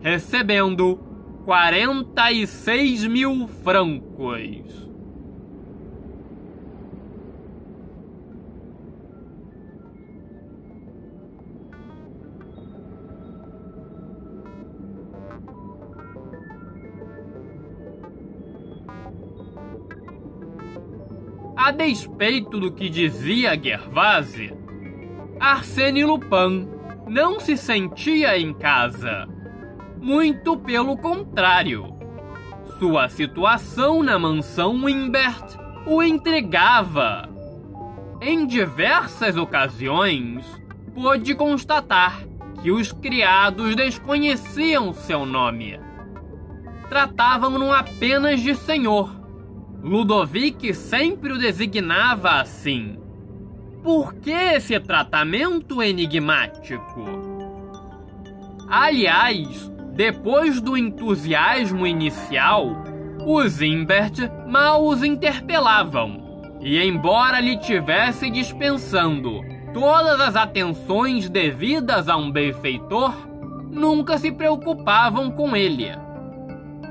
recebendo 0.00 1.00
46 1.44 3.04
mil 3.06 3.48
francos. 3.64 4.86
a 21.56 21.72
despeito 21.72 22.60
do 22.60 22.72
que 22.72 22.88
dizia 22.88 23.60
Gervase, 23.60 24.57
Arsène 25.40 26.04
Lupin 26.04 26.68
não 27.06 27.38
se 27.38 27.56
sentia 27.56 28.36
em 28.38 28.52
casa. 28.52 29.26
Muito 30.00 30.56
pelo 30.56 30.96
contrário. 30.96 31.94
Sua 32.78 33.08
situação 33.08 34.02
na 34.02 34.18
mansão 34.18 34.84
Wimbert 34.84 35.56
o 35.86 36.02
intrigava. 36.02 37.28
Em 38.20 38.46
diversas 38.46 39.36
ocasiões, 39.36 40.44
pôde 40.94 41.34
constatar 41.34 42.20
que 42.60 42.70
os 42.70 42.92
criados 42.92 43.76
desconheciam 43.76 44.92
seu 44.92 45.24
nome. 45.24 45.78
Tratavam-no 46.88 47.72
apenas 47.72 48.40
de 48.40 48.54
senhor. 48.54 49.16
Ludovic 49.82 50.74
sempre 50.74 51.32
o 51.32 51.38
designava 51.38 52.40
assim. 52.40 52.98
Por 53.82 54.14
que 54.14 54.30
esse 54.30 54.78
tratamento 54.80 55.82
enigmático? 55.82 57.04
Aliás, 58.68 59.70
depois 59.94 60.60
do 60.60 60.76
entusiasmo 60.76 61.86
inicial, 61.86 62.84
os 63.24 63.62
Imbert 63.62 64.30
mal 64.46 64.84
os 64.84 65.02
interpelavam. 65.02 66.28
E 66.60 66.82
embora 66.82 67.40
lhe 67.40 67.56
tivesse 67.56 68.30
dispensando 68.30 69.40
todas 69.72 70.20
as 70.20 70.36
atenções 70.36 71.30
devidas 71.30 72.08
a 72.08 72.16
um 72.16 72.30
benfeitor, 72.30 73.14
nunca 73.70 74.18
se 74.18 74.32
preocupavam 74.32 75.30
com 75.30 75.54
ele. 75.54 75.90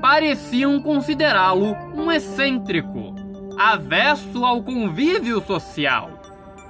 Pareciam 0.00 0.80
considerá-lo 0.80 1.76
um 1.94 2.10
excêntrico, 2.10 3.14
avesso 3.58 4.44
ao 4.44 4.62
convívio 4.62 5.42
social, 5.44 6.17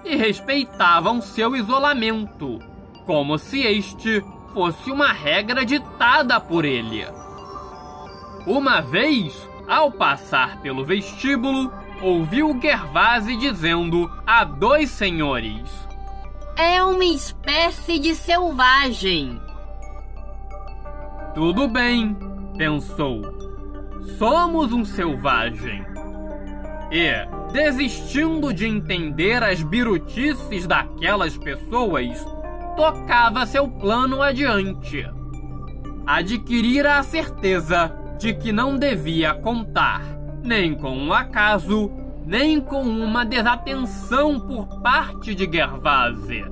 e 0.05 0.17
respeitavam 0.17 1.21
seu 1.21 1.55
isolamento, 1.57 2.59
como 3.07 3.39
se 3.39 3.61
este 3.61 4.23
fosse 4.53 4.91
uma 4.91 5.13
regra 5.13 5.65
ditada 5.65 6.41
por 6.41 6.65
ele. 6.65 7.07
Uma 8.47 8.81
vez, 8.81 9.49
ao 9.69 9.91
passar 9.93 10.61
pelo 10.61 10.85
vestíbulo, 10.85 11.73
ouviu 12.01 12.59
Gervase 12.61 13.37
dizendo 13.37 14.11
a 14.27 14.45
dois 14.45 14.91
senhores: 14.91 15.71
É 16.57 16.83
uma 16.83 17.05
espécie 17.05 17.99
de 17.99 18.15
selvagem. 18.15 19.41
Tudo 21.35 21.69
bem, 21.69 22.17
pensou. 22.57 23.23
Somos 24.17 24.73
um 24.73 24.85
selvagem. 24.85 25.85
E, 26.91 27.38
desistindo 27.53 28.53
de 28.53 28.67
entender 28.67 29.43
as 29.43 29.63
birutices 29.63 30.67
daquelas 30.67 31.37
pessoas, 31.37 32.25
tocava 32.77 33.47
seu 33.47 33.69
plano 33.69 34.23
adiante. 34.23 35.07
Adquirira 36.07 36.99
a 36.99 37.03
certeza 37.03 37.93
de 38.19 38.35
que 38.35 38.53
não 38.53 38.77
devia 38.77 39.35
contar 39.35 40.03
nem 40.43 40.75
com 40.75 40.97
um 40.97 41.13
acaso, 41.13 41.91
nem 42.27 42.61
com 42.61 42.83
uma 42.83 43.25
desatenção 43.25 44.41
por 44.41 44.81
parte 44.81 45.35
de 45.35 45.51
Gervase, 45.51 46.45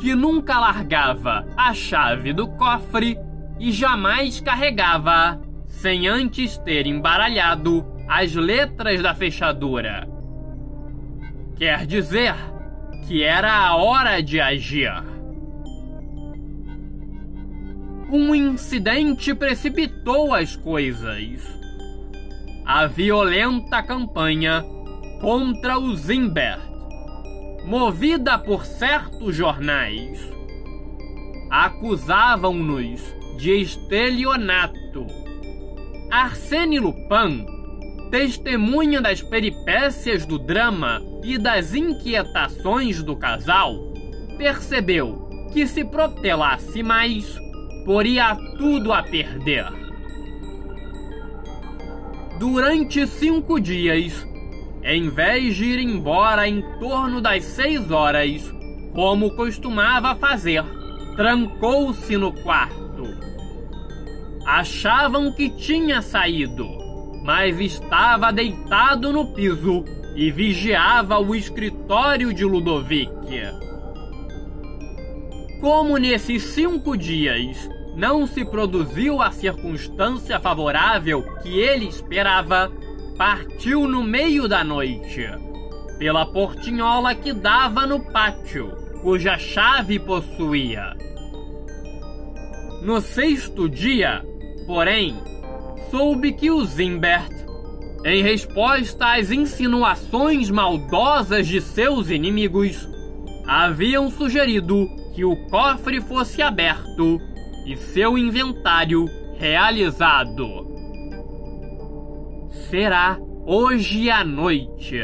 que 0.00 0.14
nunca 0.14 0.58
largava 0.58 1.46
a 1.56 1.74
chave 1.74 2.32
do 2.32 2.48
cofre 2.48 3.18
e 3.58 3.70
jamais 3.72 4.40
carregava 4.40 5.40
sem 5.66 6.06
antes 6.06 6.56
ter 6.58 6.86
embaralhado 6.86 7.84
as 8.08 8.34
letras 8.34 9.02
da 9.02 9.14
fechadura. 9.14 10.15
Quer 11.56 11.86
dizer 11.86 12.34
que 13.08 13.22
era 13.22 13.50
a 13.50 13.76
hora 13.76 14.20
de 14.20 14.38
agir. 14.38 14.92
Um 18.12 18.34
incidente 18.34 19.34
precipitou 19.34 20.34
as 20.34 20.54
coisas. 20.54 21.40
A 22.66 22.86
violenta 22.86 23.82
campanha 23.82 24.62
contra 25.18 25.78
os 25.78 26.00
Zimbert, 26.00 26.60
movida 27.64 28.38
por 28.38 28.66
certos 28.66 29.34
jornais, 29.34 30.20
acusavam-nos 31.50 33.00
de 33.38 33.62
estelionato. 33.62 35.06
Arsène 36.10 36.78
Lupin, 36.78 37.46
testemunha 38.10 39.00
das 39.00 39.22
peripécias 39.22 40.26
do 40.26 40.38
drama 40.38 41.00
e 41.26 41.38
das 41.38 41.74
inquietações 41.74 43.02
do 43.02 43.16
casal, 43.16 43.74
percebeu 44.38 45.28
que 45.52 45.66
se 45.66 45.84
protelasse 45.84 46.84
mais, 46.84 47.36
poria 47.84 48.36
tudo 48.56 48.92
a 48.92 49.02
perder. 49.02 49.66
Durante 52.38 53.04
cinco 53.08 53.58
dias, 53.58 54.24
em 54.84 55.08
vez 55.08 55.56
de 55.56 55.64
ir 55.64 55.80
embora 55.80 56.46
em 56.46 56.62
torno 56.78 57.20
das 57.20 57.42
seis 57.42 57.90
horas, 57.90 58.54
como 58.94 59.34
costumava 59.34 60.14
fazer, 60.14 60.62
trancou-se 61.16 62.16
no 62.16 62.32
quarto. 62.32 63.02
Achavam 64.46 65.32
que 65.32 65.50
tinha 65.50 66.00
saído, 66.00 66.68
mas 67.24 67.58
estava 67.58 68.32
deitado 68.32 69.12
no 69.12 69.26
piso 69.34 69.95
e 70.16 70.30
vigiava 70.30 71.20
o 71.20 71.34
escritório 71.34 72.32
de 72.32 72.44
Ludovic. 72.44 73.12
Como 75.60 75.98
nesses 75.98 76.42
cinco 76.42 76.96
dias 76.96 77.68
não 77.94 78.26
se 78.26 78.44
produziu 78.44 79.20
a 79.22 79.30
circunstância 79.30 80.40
favorável 80.40 81.22
que 81.42 81.58
ele 81.58 81.86
esperava, 81.86 82.72
partiu 83.16 83.86
no 83.86 84.02
meio 84.02 84.48
da 84.48 84.64
noite, 84.64 85.26
pela 85.98 86.26
portinhola 86.26 87.14
que 87.14 87.32
dava 87.32 87.86
no 87.86 88.00
pátio, 88.00 88.70
cuja 89.02 89.38
chave 89.38 89.98
possuía. 89.98 90.94
No 92.82 93.00
sexto 93.00 93.68
dia, 93.68 94.22
porém, 94.66 95.16
soube 95.90 96.32
que 96.32 96.50
o 96.50 96.64
Zimbert, 96.64 97.45
em 98.06 98.22
resposta 98.22 99.16
às 99.16 99.32
insinuações 99.32 100.48
maldosas 100.48 101.44
de 101.44 101.60
seus 101.60 102.08
inimigos, 102.08 102.88
haviam 103.44 104.08
sugerido 104.12 104.88
que 105.12 105.24
o 105.24 105.34
cofre 105.48 106.00
fosse 106.00 106.40
aberto 106.40 107.20
e 107.66 107.76
seu 107.76 108.16
inventário 108.16 109.06
realizado. 109.36 110.46
Será 112.70 113.18
hoje 113.44 114.08
à 114.08 114.24
noite. 114.24 115.00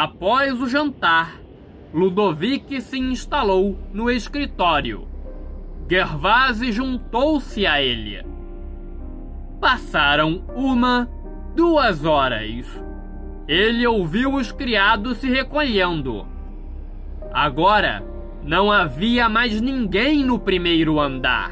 Após 0.00 0.62
o 0.62 0.68
jantar, 0.68 1.40
Ludovic 1.92 2.80
se 2.80 2.96
instalou 3.00 3.76
no 3.92 4.08
escritório 4.08 5.08
Gervase 5.90 6.70
juntou-se 6.70 7.66
a 7.66 7.82
ele. 7.82 8.24
Passaram 9.60 10.44
uma, 10.54 11.10
duas 11.56 12.04
horas. 12.04 12.80
Ele 13.48 13.84
ouviu 13.88 14.34
os 14.34 14.52
criados 14.52 15.16
se 15.16 15.28
recolhendo. 15.28 16.24
Agora 17.34 18.00
não 18.44 18.70
havia 18.70 19.28
mais 19.28 19.60
ninguém 19.60 20.22
no 20.22 20.38
primeiro 20.38 21.00
andar. 21.00 21.50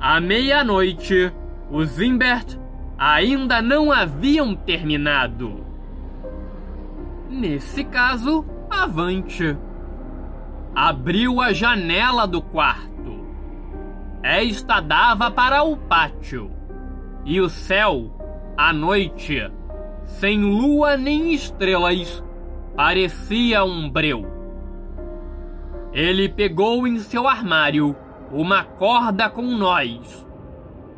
À 0.00 0.18
meia-noite, 0.18 1.30
os 1.70 2.00
Imbert 2.00 2.58
ainda 2.96 3.60
não 3.60 3.92
haviam 3.92 4.54
terminado. 4.54 5.65
Nesse 7.36 7.84
caso, 7.84 8.46
avante 8.70 9.58
abriu 10.74 11.38
a 11.38 11.52
janela 11.52 12.26
do 12.26 12.40
quarto. 12.40 13.26
Esta 14.22 14.80
dava 14.80 15.30
para 15.30 15.62
o 15.62 15.76
pátio, 15.76 16.50
e 17.26 17.38
o 17.38 17.50
céu, 17.50 18.10
à 18.56 18.72
noite, 18.72 19.52
sem 20.04 20.40
lua 20.40 20.96
nem 20.96 21.34
estrelas, 21.34 22.24
parecia 22.74 23.62
um 23.64 23.90
breu. 23.90 24.24
Ele 25.92 26.30
pegou 26.30 26.86
em 26.86 26.98
seu 26.98 27.28
armário 27.28 27.94
uma 28.32 28.64
corda 28.64 29.28
com 29.28 29.42
nós 29.42 30.26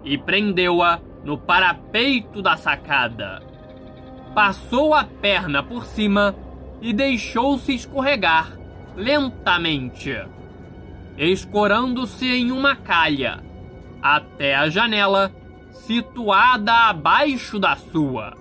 e 0.04 0.16
prendeu-a 0.16 1.00
no 1.24 1.36
parapeito 1.36 2.40
da 2.40 2.56
sacada. 2.56 3.47
Passou 4.38 4.94
a 4.94 5.02
perna 5.02 5.64
por 5.64 5.84
cima 5.84 6.32
e 6.80 6.92
deixou-se 6.92 7.74
escorregar 7.74 8.56
lentamente, 8.94 10.16
escorando-se 11.16 12.24
em 12.24 12.52
uma 12.52 12.76
calha 12.76 13.42
até 14.00 14.54
a 14.54 14.68
janela 14.68 15.34
situada 15.72 16.72
abaixo 16.72 17.58
da 17.58 17.74
sua. 17.74 18.32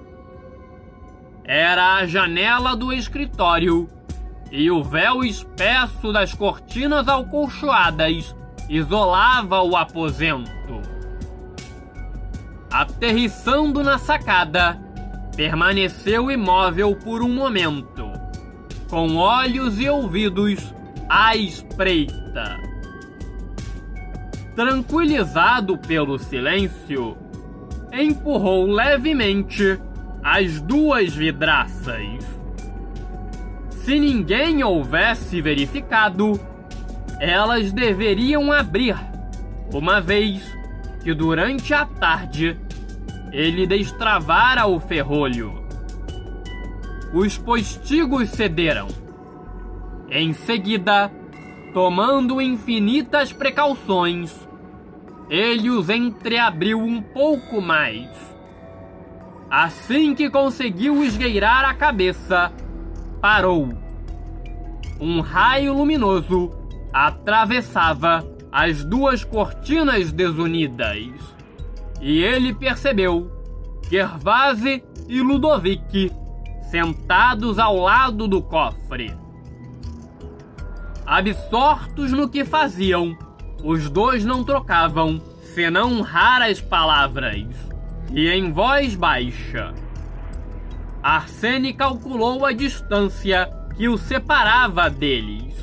Era 1.44 1.96
a 1.96 2.06
janela 2.06 2.76
do 2.76 2.94
escritório 2.94 3.90
e 4.52 4.70
o 4.70 4.84
véu 4.84 5.24
espesso 5.24 6.14
das 6.14 6.32
cortinas 6.32 7.08
alcolchoadas 7.08 8.36
isolava 8.70 9.64
o 9.64 9.76
aposento. 9.76 10.80
Aterrissando 12.70 13.82
na 13.82 13.98
sacada, 13.98 14.86
permaneceu 15.38 16.32
imóvel 16.32 16.95
por 16.95 17.21
um 17.21 17.32
momento, 17.32 18.12
com 18.89 19.17
olhos 19.17 19.80
e 19.80 19.88
ouvidos 19.88 20.73
à 21.08 21.36
espreita. 21.36 22.58
Tranquilizado 24.56 25.78
pelo 25.78 26.17
silêncio, 26.17 27.15
empurrou 27.93 28.65
levemente 28.65 29.80
as 30.23 30.60
duas 30.60 31.13
vidraças. 31.13 32.26
Se 33.69 34.00
ninguém 34.00 34.63
houvesse 34.63 35.39
verificado, 35.39 36.39
elas 37.19 37.71
deveriam 37.71 38.52
abrir, 38.52 38.97
uma 39.71 40.02
vez 40.02 40.41
que 41.04 41.13
durante 41.13 41.76
a 41.76 41.86
tarde 41.86 42.60
ele 43.32 43.68
destravara 43.68 44.68
o 44.68 44.80
ferrolho. 44.80 45.54
Os 47.13 47.38
postigos 47.38 48.30
cederam. 48.30 48.88
Em 50.10 50.34
seguida, 50.34 51.12
tomando 51.74 52.42
infinitas 52.42 53.32
precauções, 53.32 54.48
ele 55.30 55.70
os 55.70 55.90
entreabriu 55.90 56.80
um 56.80 57.02
pouco 57.02 57.62
mais. 57.62 58.10
Assim 59.50 60.13
que 60.13 60.30
conseguiu 60.30 61.04
esgueirar 61.04 61.66
a 61.66 61.74
cabeça, 61.74 62.52
parou. 63.22 63.70
Um 65.00 65.22
raio 65.22 65.74
luminoso 65.74 66.52
atravessava 66.92 68.26
as 68.52 68.84
duas 68.84 69.24
cortinas 69.24 70.12
desunidas. 70.12 71.37
E 72.00 72.24
ele 72.24 72.54
percebeu 72.54 73.32
Gervase 73.90 74.84
e 75.08 75.22
Ludovic 75.22 76.12
sentados 76.70 77.58
ao 77.58 77.78
lado 77.78 78.28
do 78.28 78.42
cofre. 78.42 79.16
Absortos 81.06 82.12
no 82.12 82.28
que 82.28 82.44
faziam, 82.44 83.18
os 83.64 83.90
dois 83.90 84.26
não 84.26 84.44
trocavam 84.44 85.22
senão 85.54 86.02
raras 86.02 86.60
palavras 86.60 87.48
e 88.12 88.28
em 88.28 88.52
voz 88.52 88.94
baixa. 88.96 89.74
Arsene 91.02 91.74
calculou 91.74 92.46
a 92.46 92.52
distância 92.52 93.50
que 93.78 93.88
o 93.88 93.98
separava 93.98 94.90
deles. 94.90 95.56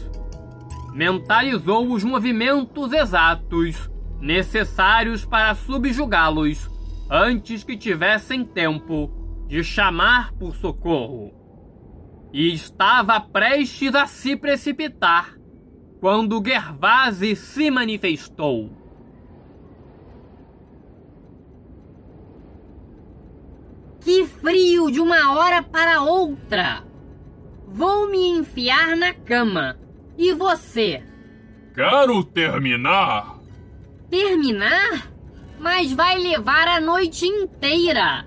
Mentalizou 0.94 1.92
os 1.92 2.02
movimentos 2.02 2.92
exatos 2.92 3.90
necessários 4.24 5.26
para 5.26 5.54
subjugá-los 5.54 6.70
antes 7.10 7.62
que 7.62 7.76
tivessem 7.76 8.42
tempo 8.42 9.10
de 9.46 9.62
chamar 9.62 10.32
por 10.32 10.56
socorro. 10.56 11.30
E 12.32 12.52
estava 12.52 13.20
prestes 13.20 13.94
a 13.94 14.06
se 14.06 14.34
precipitar 14.34 15.36
quando 16.00 16.42
Gervase 16.44 17.36
se 17.36 17.70
manifestou. 17.70 18.72
Que 24.00 24.26
frio 24.26 24.90
de 24.90 25.00
uma 25.00 25.34
hora 25.36 25.62
para 25.62 26.02
outra! 26.02 26.82
Vou 27.68 28.10
me 28.10 28.28
enfiar 28.28 28.96
na 28.96 29.12
cama. 29.12 29.78
E 30.16 30.32
você? 30.32 31.02
Quero 31.74 32.22
terminar. 32.24 33.43
Terminar? 34.14 35.10
Mas 35.58 35.92
vai 35.92 36.20
levar 36.20 36.68
a 36.68 36.78
noite 36.78 37.26
inteira. 37.26 38.24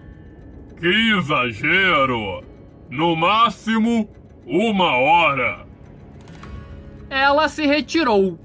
Que 0.77 1.17
exagero! 1.17 2.43
No 2.89 3.15
máximo, 3.15 4.09
uma 4.45 4.97
hora. 4.97 5.65
Ela 7.09 7.47
se 7.47 7.65
retirou. 7.65 8.37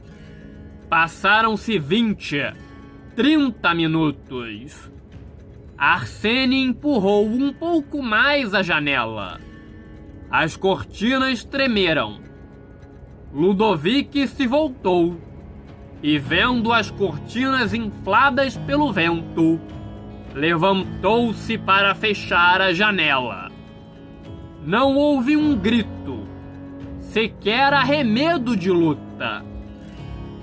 Passaram-se 0.88 1.80
vinte, 1.80 2.38
trinta 3.16 3.74
minutos. 3.74 4.92
Arsene 5.76 6.62
empurrou 6.62 7.26
um 7.26 7.52
pouco 7.52 8.00
mais 8.00 8.54
a 8.54 8.62
janela. 8.62 9.40
As 10.30 10.56
cortinas 10.56 11.42
tremeram. 11.42 12.20
Ludovic 13.34 14.28
se 14.28 14.46
voltou 14.46 15.31
e, 16.02 16.18
vendo 16.18 16.72
as 16.72 16.90
cortinas 16.90 17.72
infladas 17.72 18.56
pelo 18.56 18.92
vento, 18.92 19.60
levantou-se 20.34 21.56
para 21.58 21.94
fechar 21.94 22.60
a 22.60 22.72
janela. 22.72 23.50
Não 24.64 24.96
houve 24.96 25.36
um 25.36 25.56
grito, 25.56 26.26
sequer 27.00 27.72
arremedo 27.72 28.56
de 28.56 28.70
luta. 28.70 29.44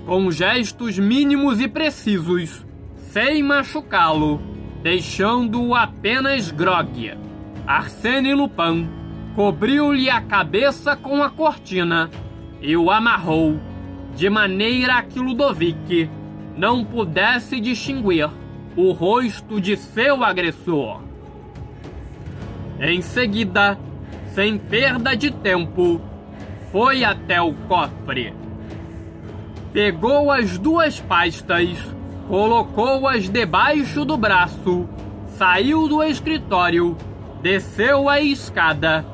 Com 0.06 0.30
gestos 0.30 0.98
mínimos 0.98 1.60
e 1.60 1.68
precisos, 1.68 2.64
sem 2.96 3.42
machucá-lo, 3.42 4.40
deixando-o 4.82 5.74
apenas 5.74 6.50
grogue. 6.50 7.12
Arsène 7.66 8.34
Lupin 8.34 8.88
cobriu-lhe 9.34 10.08
a 10.08 10.20
cabeça 10.20 10.96
com 10.96 11.22
a 11.22 11.30
cortina 11.30 12.10
e 12.60 12.76
o 12.76 12.90
amarrou 12.90 13.60
de 14.14 14.28
maneira 14.28 15.02
que 15.02 15.18
Ludovic 15.18 16.10
não 16.56 16.84
pudesse 16.84 17.60
distinguir 17.60 18.28
o 18.76 18.92
rosto 18.92 19.60
de 19.60 19.76
seu 19.76 20.22
agressor. 20.22 21.00
Em 22.80 23.02
seguida, 23.02 23.78
sem 24.34 24.58
perda 24.58 25.16
de 25.16 25.30
tempo, 25.30 26.00
foi 26.70 27.04
até 27.04 27.40
o 27.40 27.52
cofre. 27.68 28.34
Pegou 29.72 30.30
as 30.30 30.58
duas 30.58 31.00
pastas 31.00 31.76
colocou-as 32.30 33.28
debaixo 33.28 34.04
do 34.04 34.16
braço, 34.16 34.88
saiu 35.36 35.88
do 35.88 36.00
escritório, 36.00 36.96
desceu 37.42 38.08
a 38.08 38.20
escada, 38.20 39.04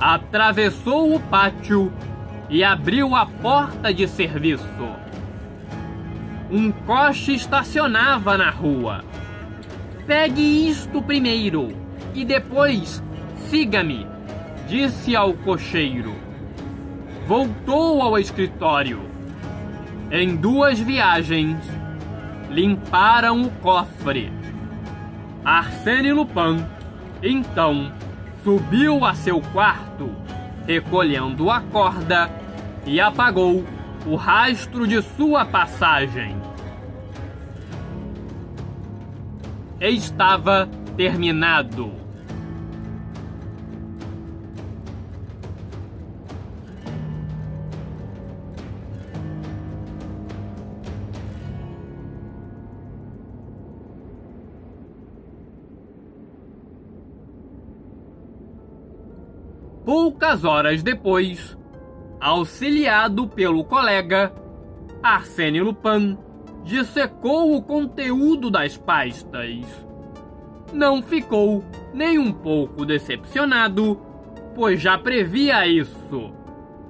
atravessou 0.00 1.14
o 1.14 1.20
pátio 1.20 1.92
e 2.48 2.62
abriu 2.62 3.14
a 3.14 3.26
porta 3.26 3.92
de 3.92 4.06
serviço. 4.06 4.64
Um 6.50 6.70
coche 6.70 7.34
estacionava 7.34 8.36
na 8.36 8.50
rua. 8.50 9.04
Pegue 10.06 10.68
isto 10.68 11.00
primeiro 11.00 11.74
e 12.14 12.24
depois 12.24 13.02
siga-me, 13.48 14.06
disse 14.68 15.16
ao 15.16 15.32
cocheiro. 15.32 16.14
Voltou 17.26 18.02
ao 18.02 18.18
escritório. 18.18 19.00
Em 20.10 20.36
duas 20.36 20.78
viagens, 20.78 21.58
limparam 22.50 23.42
o 23.42 23.50
cofre. 23.50 24.30
Arsène 25.44 26.12
Lupin, 26.12 26.64
então, 27.22 27.90
subiu 28.42 29.04
a 29.04 29.14
seu 29.14 29.40
quarto, 29.40 30.10
recolhendo 30.66 31.50
a 31.50 31.60
corda 31.60 32.30
e 32.86 33.00
apagou 33.00 33.64
o 34.06 34.16
rastro 34.16 34.86
de 34.86 35.00
sua 35.02 35.44
passagem. 35.44 36.36
Estava 39.80 40.68
terminado. 40.96 42.03
Poucas 59.96 60.44
horas 60.44 60.82
depois, 60.82 61.56
auxiliado 62.20 63.28
pelo 63.28 63.62
colega, 63.62 64.34
Arsène 65.00 65.60
Lupin 65.60 66.18
dissecou 66.64 67.54
o 67.54 67.62
conteúdo 67.62 68.50
das 68.50 68.76
pastas. 68.76 69.86
Não 70.72 71.00
ficou 71.00 71.64
nem 71.94 72.18
um 72.18 72.32
pouco 72.32 72.84
decepcionado, 72.84 73.96
pois 74.52 74.80
já 74.80 74.98
previa 74.98 75.64
isso, 75.64 76.32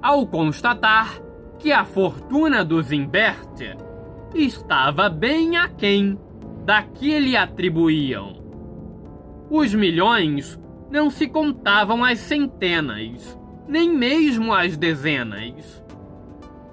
ao 0.01 0.25
constatar 0.25 1.21
que 1.59 1.71
a 1.71 1.85
fortuna 1.85 2.65
do 2.65 2.81
Zimbert 2.81 3.77
estava 4.33 5.09
bem 5.09 5.57
aquém 5.57 6.19
da 6.65 6.81
que 6.81 7.19
lhe 7.19 7.37
atribuíam. 7.37 8.33
Os 9.47 9.75
milhões 9.75 10.59
não 10.95 11.09
se 11.09 11.27
contavam 11.27 12.05
às 12.05 12.19
centenas, 12.19 13.37
nem 13.67 13.91
mesmo 13.91 14.53
às 14.53 14.77
dezenas. 14.77 15.83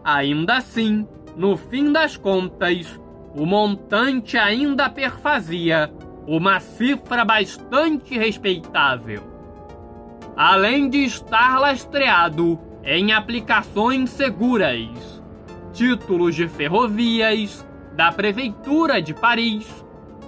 Ainda 0.04 0.58
assim, 0.58 1.08
no 1.36 1.56
fim 1.56 1.90
das 1.90 2.16
contas, 2.16 3.00
o 3.36 3.44
montante 3.44 4.38
ainda 4.38 4.88
perfazia 4.88 5.92
uma 6.24 6.60
cifra 6.60 7.24
bastante 7.24 8.16
respeitável. 8.16 9.24
Além 10.36 10.88
de 10.88 10.98
estar 10.98 11.58
lastreado 11.58 12.60
em 12.84 13.12
aplicações 13.12 14.10
seguras, 14.10 15.20
títulos 15.72 16.36
de 16.36 16.46
ferrovias, 16.46 17.66
da 17.96 18.12
Prefeitura 18.12 19.02
de 19.02 19.14
Paris, 19.14 19.84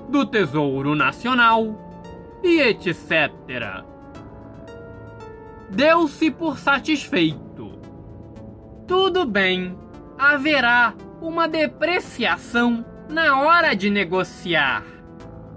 do 0.09 0.27
Tesouro 0.27 0.97
Nacional 0.97 1.85
e 2.45 2.61
etc. 2.61 3.33
Deu-se 5.71 6.31
por 6.31 6.59
satisfeito. 6.59 7.81
Tudo 8.87 9.27
bem, 9.27 9.77
haverá 10.19 10.95
uma 11.21 11.49
depreciação 11.49 12.85
na 13.09 13.41
hora 13.41 13.75
de 13.75 13.89
negociar. 13.89 14.85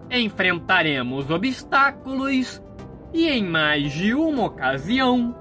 Enfrentaremos 0.10 1.30
obstáculos 1.30 2.63
e, 3.13 3.28
em 3.28 3.43
mais 3.43 3.91
de 3.91 4.15
uma 4.15 4.45
ocasião, 4.45 5.36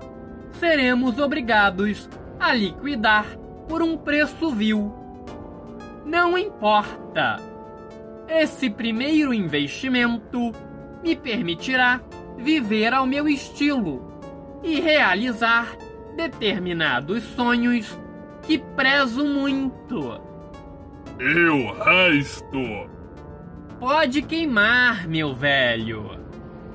seremos 0.52 1.18
obrigados 1.20 2.10
a 2.40 2.52
liquidar 2.52 3.24
por 3.68 3.82
um 3.82 3.96
preço 3.96 4.50
vil. 4.50 4.92
Não 6.04 6.36
importa. 6.36 7.36
Esse 8.28 8.68
primeiro 8.68 9.32
investimento 9.32 10.52
me 11.06 11.14
permitirá 11.14 12.00
viver 12.36 12.92
ao 12.92 13.06
meu 13.06 13.28
estilo 13.28 14.02
e 14.60 14.80
realizar 14.80 15.76
determinados 16.16 17.22
sonhos 17.22 17.96
que 18.42 18.58
prezo 18.58 19.24
muito. 19.24 20.20
E 21.20 21.48
o 21.48 21.72
resto? 21.74 22.90
Pode 23.78 24.20
queimar, 24.22 25.06
meu 25.06 25.32
velho. 25.32 26.18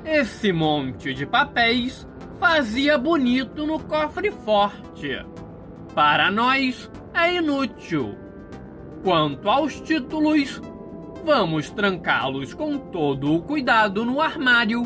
Esse 0.05 0.53
monte 0.53 1.13
de 1.13 1.25
papéis 1.25 2.07
fazia 2.39 2.97
bonito 2.97 3.67
no 3.67 3.79
cofre 3.79 4.31
forte. 4.31 5.25
Para 5.93 6.31
nós 6.31 6.89
é 7.13 7.35
inútil. 7.35 8.17
Quanto 9.03 9.49
aos 9.49 9.81
títulos, 9.81 10.61
vamos 11.23 11.69
trancá-los 11.69 12.53
com 12.53 12.77
todo 12.77 13.33
o 13.33 13.41
cuidado 13.41 14.05
no 14.05 14.19
armário 14.21 14.83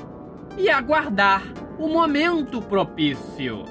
e 0.58 0.70
aguardar 0.70 1.44
o 1.80 1.88
momento 1.88 2.62
propício. 2.62 3.64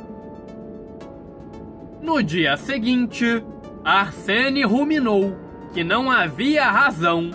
No 2.03 2.23
dia 2.23 2.57
seguinte, 2.57 3.43
Arsene 3.85 4.65
ruminou 4.65 5.37
que 5.73 5.83
não 5.83 6.11
havia 6.11 6.71
razão 6.71 7.31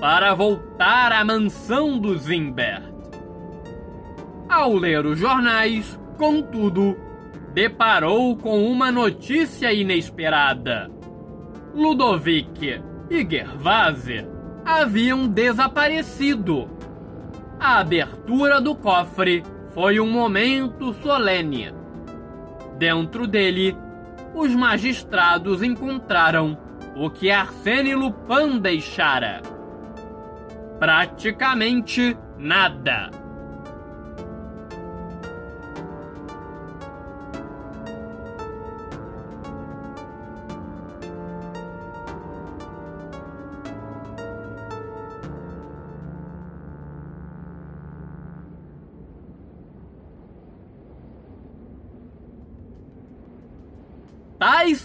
para 0.00 0.34
voltar 0.34 1.12
à 1.12 1.24
mansão 1.24 1.98
do 1.98 2.16
Zimbert. 2.16 2.84
Ao 4.48 4.74
ler 4.74 5.04
os 5.04 5.18
jornais, 5.18 5.98
contudo, 6.16 6.96
deparou 7.52 8.36
com 8.36 8.70
uma 8.70 8.90
notícia 8.90 9.72
inesperada. 9.72 10.90
Ludovic 11.74 12.80
e 13.10 13.26
Gervase 13.28 14.35
haviam 14.66 15.28
desaparecido. 15.28 16.68
A 17.58 17.78
abertura 17.78 18.60
do 18.60 18.74
cofre 18.74 19.44
foi 19.72 20.00
um 20.00 20.10
momento 20.10 20.92
solene. 20.94 21.72
Dentro 22.76 23.28
dele, 23.28 23.76
os 24.34 24.52
magistrados 24.54 25.62
encontraram 25.62 26.58
o 26.96 27.08
que 27.08 27.30
Arsène 27.30 27.94
Lupin 27.94 28.58
deixara. 28.58 29.40
Praticamente 30.80 32.16
nada. 32.36 33.10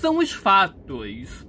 São 0.02 0.18
os 0.18 0.32
fatos. 0.32 1.46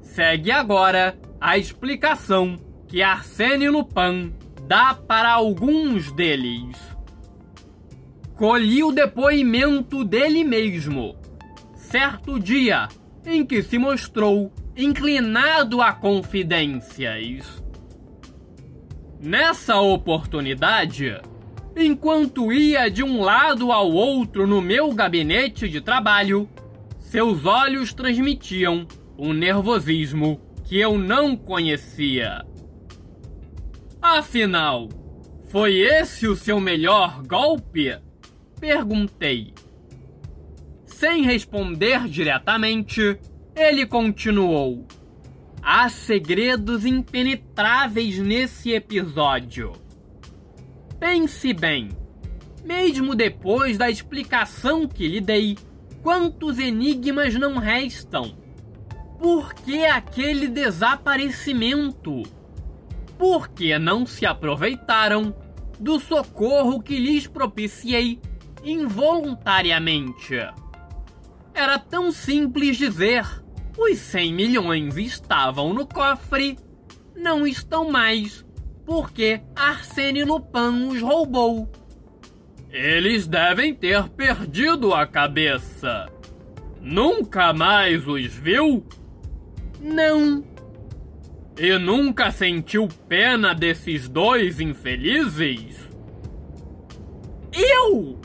Segue 0.00 0.50
agora 0.50 1.18
a 1.38 1.58
explicação 1.58 2.58
que 2.88 3.02
Arsène 3.02 3.68
Lupin 3.68 4.32
dá 4.66 4.94
para 4.94 5.30
alguns 5.30 6.10
deles. 6.12 6.78
Colhi 8.34 8.82
o 8.82 8.90
depoimento 8.90 10.02
dele 10.02 10.44
mesmo, 10.44 11.14
certo 11.76 12.40
dia 12.40 12.88
em 13.26 13.44
que 13.44 13.62
se 13.62 13.76
mostrou 13.76 14.50
inclinado 14.74 15.82
a 15.82 15.92
confidências. 15.92 17.62
Nessa 19.20 19.78
oportunidade, 19.78 21.20
enquanto 21.76 22.50
ia 22.50 22.88
de 22.88 23.02
um 23.02 23.20
lado 23.20 23.70
ao 23.70 23.90
outro 23.90 24.46
no 24.46 24.62
meu 24.62 24.94
gabinete 24.94 25.68
de 25.68 25.82
trabalho, 25.82 26.48
seus 27.08 27.46
olhos 27.46 27.94
transmitiam 27.94 28.86
um 29.18 29.32
nervosismo 29.32 30.38
que 30.64 30.78
eu 30.78 30.98
não 30.98 31.34
conhecia. 31.34 32.44
Afinal, 34.00 34.90
foi 35.48 35.78
esse 35.78 36.28
o 36.28 36.36
seu 36.36 36.60
melhor 36.60 37.22
golpe? 37.22 37.98
Perguntei. 38.60 39.54
Sem 40.84 41.22
responder 41.22 42.06
diretamente, 42.08 43.18
ele 43.56 43.86
continuou. 43.86 44.86
Há 45.62 45.88
segredos 45.88 46.84
impenetráveis 46.84 48.18
nesse 48.18 48.72
episódio. 48.72 49.72
Pense 51.00 51.54
bem, 51.54 51.88
mesmo 52.64 53.14
depois 53.14 53.78
da 53.78 53.88
explicação 53.88 54.86
que 54.86 55.08
lhe 55.08 55.22
dei, 55.22 55.56
Quantos 56.08 56.58
enigmas 56.58 57.34
não 57.34 57.58
restam? 57.58 58.34
Por 59.18 59.52
que 59.52 59.84
aquele 59.84 60.48
desaparecimento? 60.48 62.22
Por 63.18 63.48
que 63.48 63.78
não 63.78 64.06
se 64.06 64.24
aproveitaram 64.24 65.36
do 65.78 66.00
socorro 66.00 66.82
que 66.82 66.98
lhes 66.98 67.26
propiciei 67.26 68.22
involuntariamente? 68.64 70.34
Era 71.52 71.78
tão 71.78 72.10
simples 72.10 72.78
dizer: 72.78 73.26
os 73.76 73.98
100 73.98 74.32
milhões 74.32 74.96
estavam 74.96 75.74
no 75.74 75.86
cofre, 75.86 76.58
não 77.14 77.46
estão 77.46 77.90
mais, 77.90 78.46
porque 78.86 79.42
Arsene 79.54 80.24
Lupin 80.24 80.88
os 80.88 81.02
roubou. 81.02 81.70
Eles 82.80 83.26
devem 83.26 83.74
ter 83.74 84.08
perdido 84.10 84.94
a 84.94 85.04
cabeça. 85.04 86.08
Nunca 86.80 87.52
mais 87.52 88.06
os 88.06 88.32
viu? 88.32 88.86
Não. 89.80 90.44
E 91.58 91.76
nunca 91.76 92.30
sentiu 92.30 92.86
pena 93.08 93.52
desses 93.52 94.08
dois 94.08 94.60
infelizes? 94.60 95.76
Eu! 97.52 98.20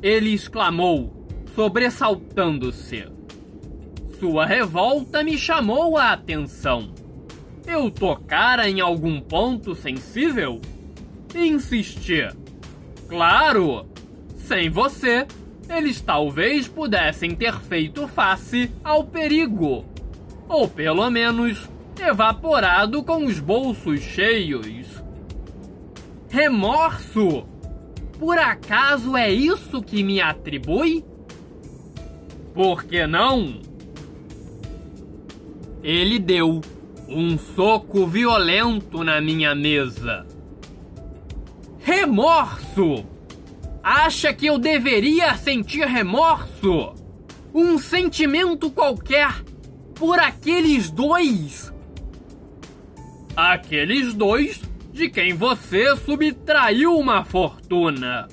Ele 0.00 0.30
exclamou, 0.30 1.28
sobressaltando-se. 1.54 3.06
Sua 4.18 4.46
revolta 4.46 5.22
me 5.22 5.36
chamou 5.36 5.98
a 5.98 6.12
atenção. 6.12 6.94
Eu 7.66 7.90
tocara 7.90 8.66
em 8.66 8.80
algum 8.80 9.20
ponto 9.20 9.74
sensível? 9.74 10.58
Insisti. 11.34 12.43
Claro! 13.08 13.86
Sem 14.36 14.68
você, 14.68 15.26
eles 15.68 16.00
talvez 16.00 16.68
pudessem 16.68 17.34
ter 17.34 17.58
feito 17.60 18.06
face 18.08 18.70
ao 18.82 19.04
perigo. 19.04 19.84
Ou 20.48 20.68
pelo 20.68 21.08
menos 21.10 21.68
evaporado 22.00 23.02
com 23.02 23.24
os 23.24 23.38
bolsos 23.38 24.00
cheios. 24.00 25.02
Remorso! 26.28 27.46
Por 28.18 28.38
acaso 28.38 29.16
é 29.16 29.30
isso 29.30 29.82
que 29.82 30.02
me 30.02 30.20
atribui? 30.20 31.04
Por 32.54 32.84
que 32.84 33.06
não? 33.06 33.60
Ele 35.82 36.18
deu 36.18 36.60
um 37.08 37.36
soco 37.36 38.06
violento 38.06 39.02
na 39.04 39.20
minha 39.20 39.54
mesa. 39.54 40.26
Remorso! 41.84 43.04
Acha 43.82 44.32
que 44.32 44.46
eu 44.46 44.58
deveria 44.58 45.36
sentir 45.36 45.86
remorso? 45.86 46.94
Um 47.52 47.76
sentimento 47.76 48.70
qualquer 48.70 49.44
por 49.94 50.18
aqueles 50.18 50.90
dois? 50.90 51.70
Aqueles 53.36 54.14
dois 54.14 54.62
de 54.94 55.10
quem 55.10 55.34
você 55.34 55.94
subtraiu 55.96 56.96
uma 56.96 57.22
fortuna. 57.22 58.28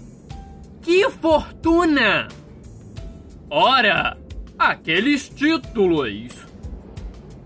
Que 0.81 1.09
fortuna? 1.09 2.29
Ora, 3.49 4.17
aqueles 4.57 5.27
títulos. 5.27 6.31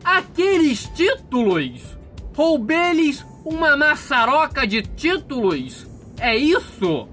Aqueles 0.03 0.85
títulos! 0.89 1.97
Roubei-lhes 2.35 3.25
uma 3.43 3.75
maçaroca 3.75 4.67
de 4.67 4.83
títulos? 4.83 5.94
É 6.19 6.35
isso? 6.35 7.07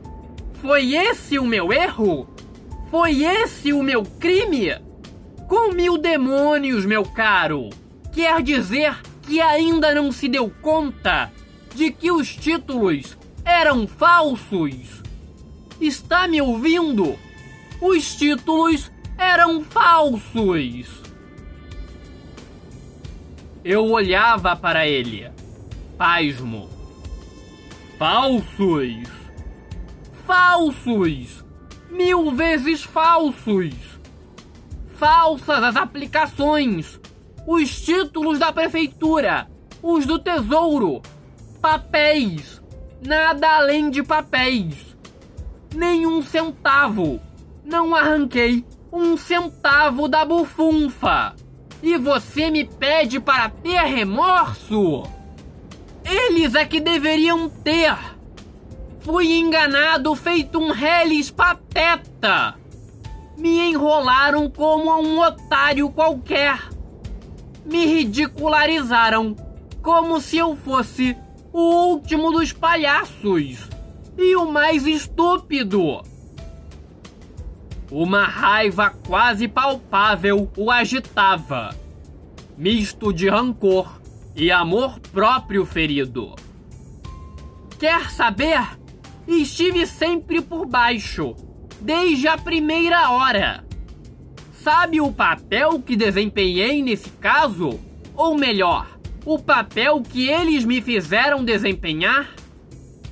Foi 0.61 0.94
esse 0.94 1.38
o 1.38 1.44
meu 1.44 1.72
erro? 1.72 2.28
Foi 2.90 3.24
esse 3.24 3.72
o 3.72 3.82
meu 3.82 4.05
crime? 4.05 4.76
Com 5.48 5.72
mil 5.72 5.98
demônios, 5.98 6.86
meu 6.86 7.05
caro! 7.05 7.70
Quer 8.12 8.42
dizer 8.42 9.00
que 9.22 9.40
ainda 9.40 9.94
não 9.94 10.12
se 10.12 10.28
deu 10.28 10.50
conta 10.62 11.32
de 11.74 11.90
que 11.90 12.11
os 12.12 12.34
títulos 12.34 13.16
eram 13.44 13.86
falsos? 13.86 15.03
Está 15.80 16.28
me 16.28 16.40
ouvindo? 16.40 17.18
Os 17.80 18.14
títulos 18.14 18.90
eram 19.18 19.64
falsos! 19.64 21.03
Eu 23.64 23.84
olhava 23.90 24.57
para 24.57 24.86
ele, 24.86 25.30
pasmo. 25.96 26.72
Falsos! 28.03 29.07
Falsos! 30.26 31.44
Mil 31.88 32.32
vezes 32.32 32.82
falsos! 32.82 33.76
Falsas 34.96 35.62
as 35.62 35.76
aplicações! 35.76 36.98
Os 37.46 37.80
títulos 37.80 38.40
da 38.40 38.53
prefeitura! 38.53 39.48
Os 39.80 40.05
do 40.05 40.18
tesouro! 40.18 41.00
Papéis! 41.61 42.61
Nada 43.07 43.59
além 43.59 43.88
de 43.88 44.03
papéis! 44.03 44.96
Nenhum 45.72 46.22
centavo! 46.22 47.20
Não 47.64 47.94
arranquei 47.94 48.64
um 48.92 49.16
centavo 49.16 50.09
da 50.09 50.24
bufunfa! 50.24 51.36
E 51.80 51.96
você 51.98 52.50
me 52.50 52.64
pede 52.64 53.20
para 53.20 53.48
ter 53.48 53.80
remorso? 53.82 55.05
Eles 56.05 56.55
é 56.55 56.64
que 56.64 56.80
deveriam 56.80 57.48
ter! 57.48 57.96
Fui 59.00 59.32
enganado 59.32 60.14
feito 60.14 60.59
um 60.59 60.70
reles 60.70 61.30
pateta! 61.30 62.55
Me 63.36 63.70
enrolaram 63.70 64.50
como 64.50 65.00
um 65.00 65.20
otário 65.20 65.90
qualquer! 65.90 66.68
Me 67.64 67.86
ridicularizaram 67.86 69.36
como 69.82 70.20
se 70.20 70.38
eu 70.38 70.57
fosse 70.57 71.16
o 71.53 71.90
último 71.90 72.32
dos 72.32 72.53
palhaços 72.53 73.68
e 74.16 74.36
o 74.36 74.46
mais 74.50 74.86
estúpido! 74.86 76.03
Uma 77.90 78.24
raiva 78.24 78.90
quase 79.07 79.46
palpável 79.46 80.50
o 80.57 80.70
agitava, 80.70 81.76
misto 82.57 83.12
de 83.12 83.28
rancor 83.28 84.01
e 84.35 84.51
amor 84.51 84.99
próprio 85.01 85.64
ferido. 85.64 86.35
Quer 87.78 88.11
saber? 88.11 88.78
Estive 89.26 89.87
sempre 89.87 90.41
por 90.41 90.66
baixo, 90.66 91.35
desde 91.80 92.26
a 92.28 92.37
primeira 92.37 93.11
hora. 93.11 93.64
Sabe 94.53 95.01
o 95.01 95.12
papel 95.12 95.80
que 95.80 95.97
desempenhei 95.97 96.83
nesse 96.83 97.11
caso? 97.11 97.80
Ou 98.14 98.37
melhor, 98.37 98.99
o 99.24 99.39
papel 99.39 100.01
que 100.03 100.28
eles 100.28 100.64
me 100.64 100.80
fizeram 100.80 101.45
desempenhar? 101.45 102.35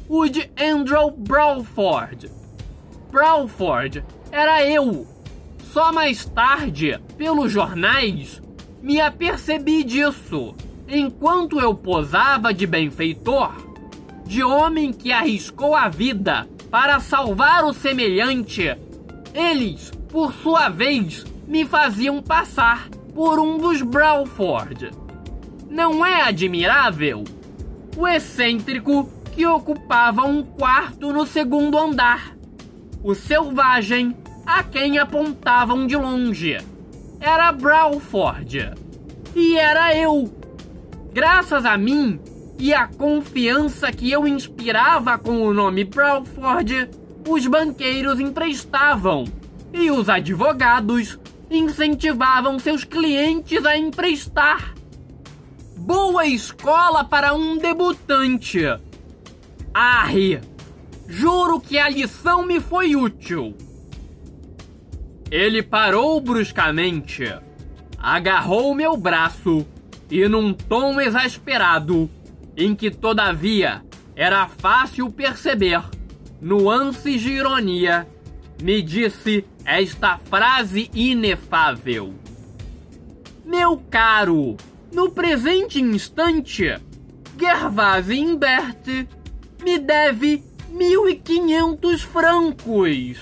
O 0.08 0.28
de 0.28 0.50
Andrew 0.60 1.10
Brawford. 1.10 2.30
Brawford 3.10 4.04
era 4.30 4.64
eu. 4.64 5.06
Só 5.72 5.92
mais 5.92 6.24
tarde, 6.24 7.00
pelos 7.16 7.52
jornais, 7.52 8.42
me 8.82 9.00
apercebi 9.00 9.84
disso, 9.84 10.54
enquanto 10.90 11.60
eu 11.60 11.74
posava 11.74 12.52
de 12.52 12.66
benfeitor, 12.66 13.52
de 14.26 14.42
homem 14.42 14.92
que 14.92 15.12
arriscou 15.12 15.74
a 15.74 15.88
vida 15.88 16.48
para 16.70 17.00
salvar 17.00 17.64
o 17.64 17.72
semelhante. 17.72 18.76
Eles, 19.32 19.90
por 20.08 20.32
sua 20.32 20.68
vez, 20.68 21.24
me 21.46 21.64
faziam 21.64 22.20
passar 22.20 22.88
por 23.14 23.38
um 23.38 23.58
dos 23.58 23.82
Brawford. 23.82 24.90
Não 25.68 26.04
é 26.04 26.22
admirável? 26.22 27.24
O 27.96 28.06
excêntrico 28.06 29.08
que 29.32 29.46
ocupava 29.46 30.22
um 30.22 30.42
quarto 30.42 31.12
no 31.12 31.26
segundo 31.26 31.78
andar. 31.78 32.36
O 33.02 33.14
selvagem 33.14 34.16
a 34.44 34.62
quem 34.64 34.98
apontavam 34.98 35.86
de 35.86 35.96
longe. 35.96 36.58
Era 37.20 37.52
Brawford. 37.52 38.72
E 39.34 39.56
era 39.56 39.94
eu. 39.94 40.39
Graças 41.12 41.64
a 41.64 41.76
mim 41.76 42.20
e 42.58 42.72
à 42.72 42.86
confiança 42.86 43.90
que 43.90 44.10
eu 44.12 44.28
inspirava 44.28 45.18
com 45.18 45.42
o 45.42 45.52
nome 45.52 45.82
Brawford, 45.82 46.88
os 47.28 47.46
banqueiros 47.46 48.20
emprestavam 48.20 49.24
e 49.72 49.90
os 49.90 50.08
advogados 50.08 51.18
incentivavam 51.50 52.60
seus 52.60 52.84
clientes 52.84 53.64
a 53.64 53.76
emprestar. 53.76 54.74
Boa 55.76 56.26
escola 56.26 57.02
para 57.02 57.34
um 57.34 57.58
debutante. 57.58 58.60
Arre! 59.74 60.40
Juro 61.08 61.60
que 61.60 61.76
a 61.76 61.88
lição 61.88 62.46
me 62.46 62.60
foi 62.60 62.94
útil. 62.94 63.56
Ele 65.28 65.60
parou 65.60 66.20
bruscamente, 66.20 67.24
agarrou 67.98 68.72
meu 68.76 68.96
braço 68.96 69.66
e, 70.10 70.28
num 70.28 70.52
tom 70.52 71.00
exasperado, 71.00 72.10
em 72.56 72.74
que 72.74 72.90
todavia 72.90 73.82
era 74.16 74.48
fácil 74.48 75.10
perceber 75.10 75.82
nuances 76.40 77.20
de 77.20 77.30
ironia, 77.30 78.06
me 78.62 78.82
disse 78.82 79.44
esta 79.64 80.18
frase 80.18 80.90
inefável: 80.94 82.12
Meu 83.44 83.76
caro, 83.90 84.56
no 84.92 85.10
presente 85.10 85.80
instante, 85.80 86.78
Gervase 87.38 88.18
Imbert 88.18 89.06
me 89.62 89.78
deve 89.78 90.42
mil 90.70 91.08
e 91.08 91.16
quinhentos 91.16 92.02
francos. 92.02 93.18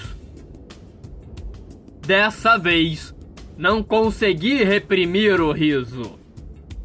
Dessa 2.04 2.56
vez, 2.56 3.14
não 3.56 3.82
consegui 3.82 4.64
reprimir 4.64 5.40
o 5.40 5.52
riso. 5.52 6.17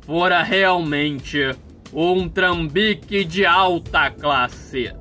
Fora 0.05 0.43
realmente 0.43 1.55
um 1.93 2.27
trambique 2.27 3.23
de 3.23 3.45
alta 3.45 4.11
classe. 4.11 4.93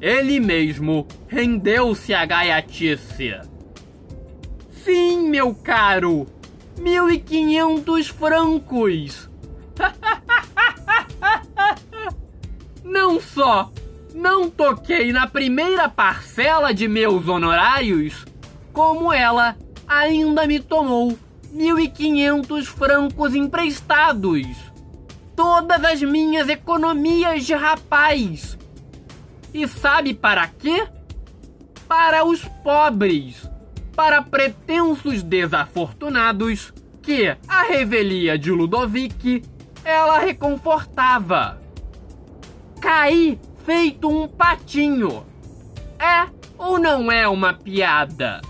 Ele 0.00 0.40
mesmo 0.40 1.06
rendeu-se 1.28 2.12
à 2.12 2.26
gaiatice. 2.26 3.40
Sim, 4.82 5.28
meu 5.28 5.54
caro, 5.54 6.26
mil 6.78 7.08
e 7.08 7.18
quinhentos 7.18 8.08
francos. 8.08 9.30
não 12.84 13.20
só 13.20 13.72
não 14.14 14.48
toquei 14.48 15.12
na 15.12 15.26
primeira 15.26 15.88
parcela 15.88 16.72
de 16.72 16.86
meus 16.86 17.28
honorários, 17.28 18.24
como 18.72 19.12
ela 19.12 19.56
ainda 19.86 20.46
me 20.46 20.60
tomou 20.60 21.18
1.500 21.54 22.64
francos 22.64 23.34
emprestados. 23.34 24.46
Todas 25.36 25.84
as 25.84 26.02
minhas 26.02 26.48
economias 26.48 27.44
de 27.44 27.54
rapaz. 27.54 28.58
E 29.52 29.68
sabe 29.68 30.14
para 30.14 30.48
quê? 30.48 30.88
Para 31.86 32.24
os 32.24 32.44
pobres, 32.64 33.48
para 33.94 34.20
pretensos 34.20 35.22
desafortunados 35.22 36.72
que 37.00 37.36
a 37.46 37.62
revelia 37.62 38.36
de 38.36 38.50
Ludovic 38.50 39.44
ela 39.84 40.18
reconfortava. 40.18 41.60
Caí 42.80 43.38
feito 43.64 44.08
um 44.08 44.28
patinho 44.28 45.24
É 45.98 46.28
ou 46.58 46.78
não 46.78 47.10
é 47.12 47.28
uma 47.28 47.54
piada? 47.54 48.40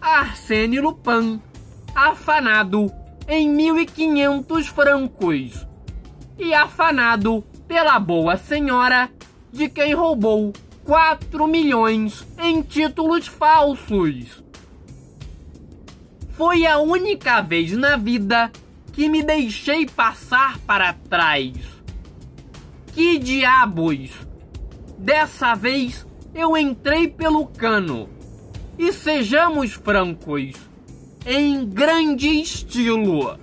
Arsène 0.00 0.80
Lupin, 0.80 1.40
afanado 1.94 2.92
em 3.28 3.54
1.500 3.54 4.64
francos 4.66 5.66
e 6.38 6.52
afanado 6.54 7.44
pela 7.68 7.98
boa 7.98 8.36
senhora 8.36 9.10
de 9.52 9.68
quem 9.68 9.94
roubou 9.94 10.52
4 10.84 11.46
milhões 11.46 12.26
em 12.38 12.62
títulos 12.62 13.26
falsos. 13.26 14.42
Foi 16.32 16.66
a 16.66 16.78
única 16.78 17.40
vez 17.40 17.72
na 17.72 17.96
vida 17.96 18.50
que 18.92 19.08
me 19.08 19.22
deixei 19.22 19.86
passar 19.86 20.58
para 20.60 20.92
trás. 20.92 21.52
Que 22.92 23.18
diabos! 23.18 24.10
Dessa 24.98 25.54
vez 25.54 26.06
eu 26.34 26.56
entrei 26.56 27.08
pelo 27.08 27.46
cano. 27.46 28.08
E 28.78 28.92
sejamos 28.92 29.72
francos, 29.72 30.54
em 31.26 31.64
grande 31.66 32.40
estilo. 32.40 33.41